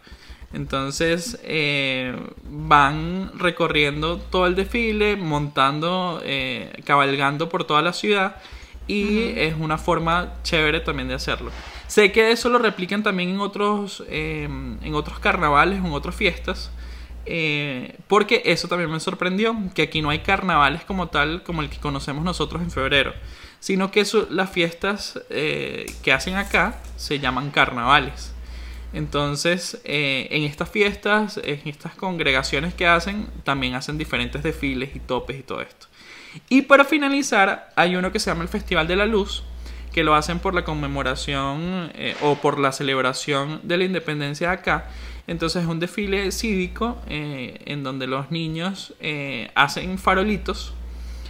Entonces 0.56 1.38
eh, 1.44 2.16
van 2.50 3.30
recorriendo 3.38 4.16
todo 4.16 4.46
el 4.46 4.54
desfile, 4.54 5.14
montando, 5.16 6.22
eh, 6.24 6.72
cabalgando 6.84 7.50
por 7.50 7.64
toda 7.64 7.82
la 7.82 7.92
ciudad 7.92 8.36
y 8.88 9.32
es 9.36 9.54
una 9.58 9.76
forma 9.76 10.32
chévere 10.44 10.80
también 10.80 11.08
de 11.08 11.14
hacerlo. 11.14 11.50
Sé 11.88 12.10
que 12.10 12.30
eso 12.32 12.48
lo 12.48 12.58
replican 12.58 13.02
también 13.02 13.28
en 13.30 13.40
otros, 13.40 14.02
eh, 14.08 14.44
en 14.82 14.94
otros 14.94 15.18
carnavales, 15.18 15.78
en 15.78 15.92
otras 15.92 16.14
fiestas. 16.16 16.70
eh, 17.28 17.96
porque 18.06 18.40
eso 18.44 18.68
también 18.68 18.88
me 18.88 19.00
sorprendió, 19.00 19.56
que 19.74 19.82
aquí 19.82 20.00
no 20.00 20.10
hay 20.10 20.20
carnavales 20.20 20.84
como 20.84 21.08
tal, 21.08 21.42
como 21.42 21.60
el 21.60 21.68
que 21.68 21.78
conocemos 21.78 22.22
nosotros 22.22 22.62
en 22.62 22.70
febrero, 22.70 23.12
sino 23.58 23.90
que 23.90 23.98
eso- 24.02 24.28
las 24.30 24.48
fiestas 24.50 25.18
que 25.28 26.12
hacen 26.12 26.36
acá 26.36 26.78
se 26.96 27.18
llaman 27.18 27.50
carnavales. 27.50 28.32
Entonces, 28.92 29.80
eh, 29.84 30.28
en 30.30 30.44
estas 30.44 30.70
fiestas, 30.70 31.40
en 31.42 31.60
estas 31.64 31.94
congregaciones 31.94 32.74
que 32.74 32.86
hacen, 32.86 33.26
también 33.44 33.74
hacen 33.74 33.98
diferentes 33.98 34.42
desfiles 34.42 34.94
y 34.94 35.00
topes 35.00 35.38
y 35.38 35.42
todo 35.42 35.60
esto. 35.60 35.86
Y 36.48 36.62
para 36.62 36.84
finalizar, 36.84 37.72
hay 37.76 37.96
uno 37.96 38.12
que 38.12 38.20
se 38.20 38.30
llama 38.30 38.42
el 38.42 38.48
Festival 38.48 38.86
de 38.86 38.96
la 38.96 39.06
Luz, 39.06 39.44
que 39.92 40.04
lo 40.04 40.14
hacen 40.14 40.38
por 40.38 40.54
la 40.54 40.64
conmemoración 40.64 41.90
eh, 41.94 42.14
o 42.22 42.36
por 42.36 42.58
la 42.58 42.72
celebración 42.72 43.60
de 43.62 43.78
la 43.78 43.84
independencia 43.84 44.48
de 44.48 44.54
acá. 44.54 44.88
Entonces 45.26 45.62
es 45.62 45.68
un 45.68 45.80
desfile 45.80 46.30
cívico 46.30 46.98
eh, 47.08 47.60
en 47.64 47.82
donde 47.82 48.06
los 48.06 48.30
niños 48.30 48.94
hacen 49.54 49.98
farolitos. 49.98 50.74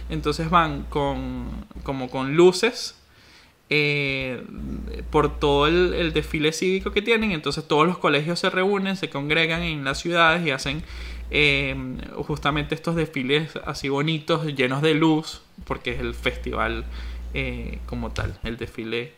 Entonces 0.09 0.49
van 0.49 0.83
con, 0.83 1.65
como 1.83 2.09
con 2.09 2.35
luces 2.35 2.96
eh, 3.69 4.43
por 5.11 5.39
todo 5.39 5.67
el, 5.67 6.13
desfile 6.13 6.53
cívico 6.53 6.91
que 6.91 7.01
tienen. 7.01 7.31
Entonces 7.31 7.67
todos 7.67 7.85
los 7.85 7.97
colegios 7.97 8.39
se 8.39 8.49
reúnen, 8.49 8.95
se 8.95 9.09
congregan 9.09 9.61
en 9.61 9.83
las 9.83 9.99
ciudades 9.99 10.45
y 10.45 10.51
hacen 10.51 10.83
eh, 11.31 11.75
justamente 12.25 12.75
estos 12.75 12.95
desfiles 12.95 13.57
así 13.65 13.89
bonitos, 13.89 14.45
llenos 14.55 14.81
de 14.81 14.93
luz, 14.93 15.41
porque 15.65 15.91
es 15.91 15.99
el 15.99 16.13
festival 16.13 16.85
eh, 17.33 17.79
como 17.85 18.11
tal, 18.11 18.39
el 18.43 18.57
desfile. 18.57 19.11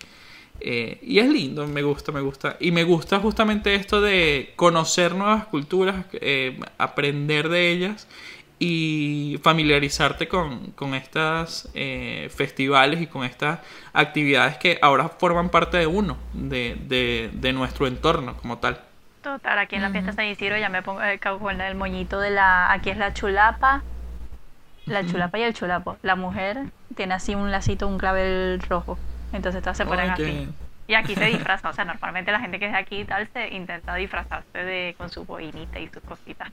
y 0.62 1.20
es 1.20 1.30
lindo, 1.30 1.68
me 1.68 1.84
gusta, 1.84 2.12
me 2.12 2.22
gusta. 2.22 2.58
Y 2.60 2.72
me 2.72 2.84
gusta 2.84 3.20
justamente 3.20 3.76
esto 3.76 4.02
de 4.02 4.54
conocer 4.56 5.14
nuevas 5.14 5.46
culturas, 5.46 6.06
aprender 6.78 7.50
de 7.50 7.72
ellas 7.72 8.08
y 8.60 9.40
familiarizarte 9.42 10.28
con, 10.28 10.72
con 10.72 10.94
estas 10.94 11.70
eh, 11.74 12.30
festivales 12.36 13.02
y 13.02 13.08
con 13.08 13.24
estas 13.24 13.60
actividades 13.94 14.58
que 14.58 14.78
ahora 14.82 15.08
forman 15.08 15.50
parte 15.50 15.78
de 15.78 15.88
uno, 15.88 16.18
de, 16.34 16.78
de, 16.82 17.32
de 17.34 17.54
nuestro 17.54 17.88
entorno 17.88 18.36
como 18.38 18.58
tal. 18.58 18.82
Total, 19.22 19.60
aquí 19.60 19.76
en 19.76 19.82
la 19.82 19.90
fiesta 19.90 20.12
de 20.12 20.16
San 20.16 20.26
Isidro 20.26 20.58
ya 20.58 20.70
me 20.70 20.82
pongo 20.82 21.02
el, 21.02 21.20
con 21.20 21.62
el 21.62 21.76
moñito 21.76 22.20
de 22.20 22.32
la... 22.32 22.72
Aquí 22.72 22.90
es 22.90 22.98
la 22.98 23.14
chulapa, 23.14 23.82
la 24.86 25.06
chulapa 25.06 25.40
y 25.40 25.44
el 25.44 25.54
chulapo. 25.54 25.98
La 26.02 26.16
mujer 26.16 26.66
tiene 26.96 27.14
así 27.14 27.36
un 27.36 27.52
lacito, 27.52 27.88
un 27.88 27.98
clavel 27.98 28.62
rojo. 28.68 28.98
Entonces 29.32 29.62
todas 29.62 29.78
se 29.78 29.86
ponen 29.86 30.12
Ay, 30.12 30.16
qué 30.18 30.24
así. 30.24 30.50
Y 30.88 30.94
aquí 30.96 31.16
se 31.16 31.26
disfraza, 31.28 31.70
o 31.70 31.74
sea, 31.74 31.86
normalmente 31.86 32.32
la 32.32 32.40
gente 32.40 32.60
que 32.60 32.66
es 32.66 32.72
de 32.72 32.78
aquí 32.78 33.02
y 33.02 33.06
tal 33.06 33.30
se 33.32 33.50
intenta 33.50 33.96
disfrazarse 33.96 34.58
de, 34.58 34.96
con 34.98 35.10
su 35.10 35.24
boinita 35.24 35.80
y 35.80 35.88
sus 35.88 36.04
cositas. 36.04 36.52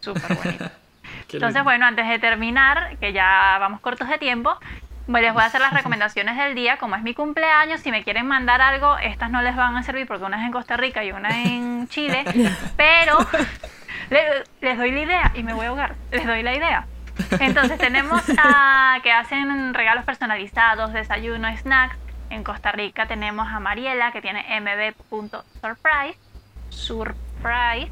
Súper 0.00 0.36
bonito. 0.36 0.70
Entonces, 1.32 1.64
bueno, 1.64 1.86
antes 1.86 2.08
de 2.08 2.18
terminar, 2.18 2.96
que 2.98 3.12
ya 3.12 3.56
vamos 3.60 3.80
cortos 3.80 4.08
de 4.08 4.18
tiempo, 4.18 4.56
pues 5.10 5.22
les 5.22 5.32
voy 5.32 5.42
a 5.42 5.46
hacer 5.46 5.60
las 5.60 5.72
recomendaciones 5.78 6.36
del 6.36 6.54
día. 6.54 6.76
Como 6.78 6.94
es 6.96 7.02
mi 7.02 7.14
cumpleaños, 7.14 7.80
si 7.80 7.90
me 7.90 8.02
quieren 8.04 8.26
mandar 8.26 8.60
algo, 8.60 8.96
estas 8.98 9.30
no 9.30 9.40
les 9.42 9.56
van 9.56 9.76
a 9.76 9.82
servir 9.82 10.06
porque 10.06 10.24
una 10.24 10.38
es 10.40 10.46
en 10.46 10.52
Costa 10.52 10.76
Rica 10.76 11.02
y 11.04 11.12
una 11.12 11.42
en 11.44 11.88
Chile, 11.88 12.24
pero 12.76 13.18
le- 14.10 14.44
les 14.60 14.78
doy 14.78 14.90
la 14.90 15.00
idea 15.00 15.32
y 15.34 15.42
me 15.42 15.54
voy 15.54 15.66
a 15.66 15.68
ahogar. 15.70 15.94
Les 16.10 16.26
doy 16.26 16.42
la 16.42 16.54
idea. 16.54 16.86
Entonces 17.40 17.78
tenemos 17.78 18.22
a 18.38 18.98
que 19.02 19.10
hacen 19.12 19.74
regalos 19.74 20.04
personalizados, 20.04 20.92
desayuno, 20.92 21.48
snacks. 21.56 21.96
En 22.30 22.44
Costa 22.44 22.70
Rica 22.72 23.06
tenemos 23.06 23.48
a 23.48 23.58
Mariela 23.58 24.12
que 24.12 24.20
tiene 24.20 24.44
mb.surprise. 24.60 26.18
Surprise. 26.68 27.90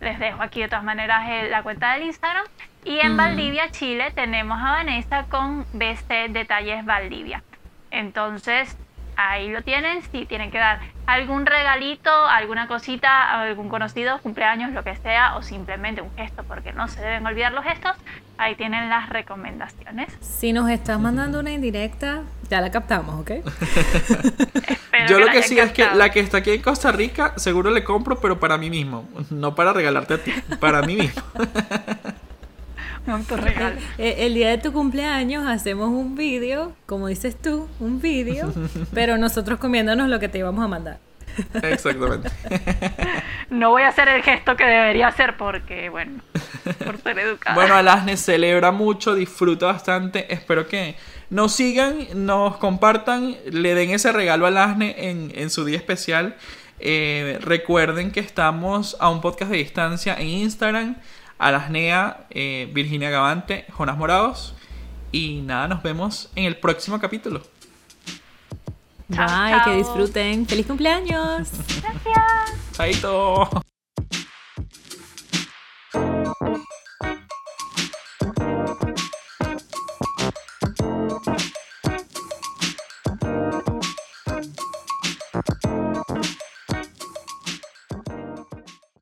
Les 0.00 0.18
dejo 0.18 0.42
aquí 0.42 0.60
de 0.60 0.68
todas 0.68 0.84
maneras 0.84 1.28
el- 1.28 1.50
la 1.50 1.62
cuenta 1.62 1.92
del 1.94 2.04
Instagram. 2.04 2.44
Y 2.84 3.00
en 3.00 3.16
Valdivia, 3.16 3.70
Chile, 3.70 4.12
tenemos 4.14 4.58
a 4.60 4.72
Vanessa 4.72 5.24
con 5.24 5.66
BC 5.72 6.28
Detalles 6.28 6.84
Valdivia. 6.84 7.42
Entonces, 7.90 8.76
ahí 9.16 9.48
lo 9.50 9.62
tienen. 9.62 10.02
Si 10.02 10.26
tienen 10.26 10.50
que 10.50 10.58
dar 10.58 10.80
algún 11.06 11.46
regalito, 11.46 12.10
alguna 12.10 12.68
cosita, 12.68 13.08
a 13.08 13.42
algún 13.42 13.68
conocido, 13.68 14.18
cumpleaños, 14.18 14.72
lo 14.72 14.84
que 14.84 14.96
sea, 14.96 15.36
o 15.36 15.42
simplemente 15.42 16.00
un 16.00 16.14
gesto, 16.16 16.44
porque 16.44 16.72
no 16.72 16.88
se 16.88 17.00
deben 17.00 17.26
olvidar 17.26 17.52
los 17.52 17.64
gestos, 17.64 17.96
ahí 18.38 18.54
tienen 18.54 18.88
las 18.90 19.08
recomendaciones. 19.08 20.12
Si 20.20 20.52
nos 20.52 20.68
estás 20.70 21.00
mandando 21.00 21.40
una 21.40 21.52
indirecta, 21.52 22.22
ya 22.50 22.60
la 22.60 22.70
captamos, 22.70 23.20
¿ok? 23.20 23.30
Yo 25.08 25.18
lo 25.18 25.26
que 25.26 25.38
hayan 25.38 25.42
sí 25.42 25.58
es 25.58 25.72
que 25.72 25.82
captado. 25.82 25.98
la 25.98 26.10
que 26.10 26.20
está 26.20 26.38
aquí 26.38 26.52
en 26.52 26.62
Costa 26.62 26.92
Rica, 26.92 27.34
seguro 27.36 27.70
le 27.70 27.84
compro, 27.84 28.18
pero 28.20 28.40
para 28.40 28.56
mí 28.58 28.70
mismo. 28.70 29.08
No 29.30 29.54
para 29.54 29.72
regalarte 29.72 30.14
a 30.14 30.18
ti, 30.18 30.32
para 30.60 30.82
mí 30.82 30.96
mismo. 30.96 31.22
Un 33.06 33.12
autorregalo. 33.14 33.76
Eh, 33.98 34.16
El 34.26 34.34
día 34.34 34.50
de 34.50 34.58
tu 34.58 34.72
cumpleaños 34.72 35.46
hacemos 35.46 35.88
un 35.88 36.14
vídeo, 36.16 36.74
como 36.86 37.08
dices 37.08 37.36
tú, 37.40 37.68
un 37.80 38.00
vídeo, 38.00 38.52
pero 38.94 39.16
nosotros 39.18 39.58
comiéndonos 39.58 40.08
lo 40.08 40.18
que 40.20 40.28
te 40.28 40.38
íbamos 40.38 40.64
a 40.64 40.68
mandar. 40.68 40.98
Exactamente. 41.62 42.30
No 43.48 43.70
voy 43.70 43.82
a 43.82 43.88
hacer 43.88 44.08
el 44.08 44.24
gesto 44.24 44.56
que 44.56 44.64
debería 44.64 45.06
hacer 45.06 45.36
porque, 45.36 45.88
bueno, 45.88 46.20
por 46.84 46.98
ser 47.00 47.16
educada. 47.20 47.54
Bueno, 47.54 47.76
Alasne 47.76 48.16
celebra 48.16 48.72
mucho, 48.72 49.14
disfruta 49.14 49.66
bastante. 49.66 50.34
Espero 50.34 50.66
que 50.66 50.96
nos 51.30 51.52
sigan, 51.52 52.08
nos 52.14 52.56
compartan, 52.56 53.36
le 53.48 53.76
den 53.76 53.90
ese 53.90 54.10
regalo 54.10 54.46
a 54.46 54.48
Alasne 54.48 54.96
en, 55.10 55.30
en 55.32 55.50
su 55.50 55.64
día 55.64 55.76
especial. 55.76 56.34
Eh, 56.80 57.38
recuerden 57.40 58.10
que 58.10 58.18
estamos 58.18 58.96
a 58.98 59.10
un 59.10 59.20
podcast 59.20 59.52
de 59.52 59.58
distancia 59.58 60.16
en 60.18 60.26
Instagram. 60.26 60.96
Alasnea, 61.38 62.26
eh, 62.30 62.70
Virginia 62.72 63.10
Gavante, 63.10 63.66
Jonas 63.76 63.96
Morados. 63.96 64.54
Y 65.12 65.40
nada, 65.42 65.68
nos 65.68 65.82
vemos 65.82 66.30
en 66.34 66.44
el 66.44 66.56
próximo 66.56 66.98
capítulo. 66.98 67.42
Bye, 69.08 69.62
que 69.64 69.76
disfruten. 69.76 70.46
¡Feliz 70.46 70.66
cumpleaños! 70.66 71.50
Gracias. 71.80 72.72
Chaito. 72.72 73.62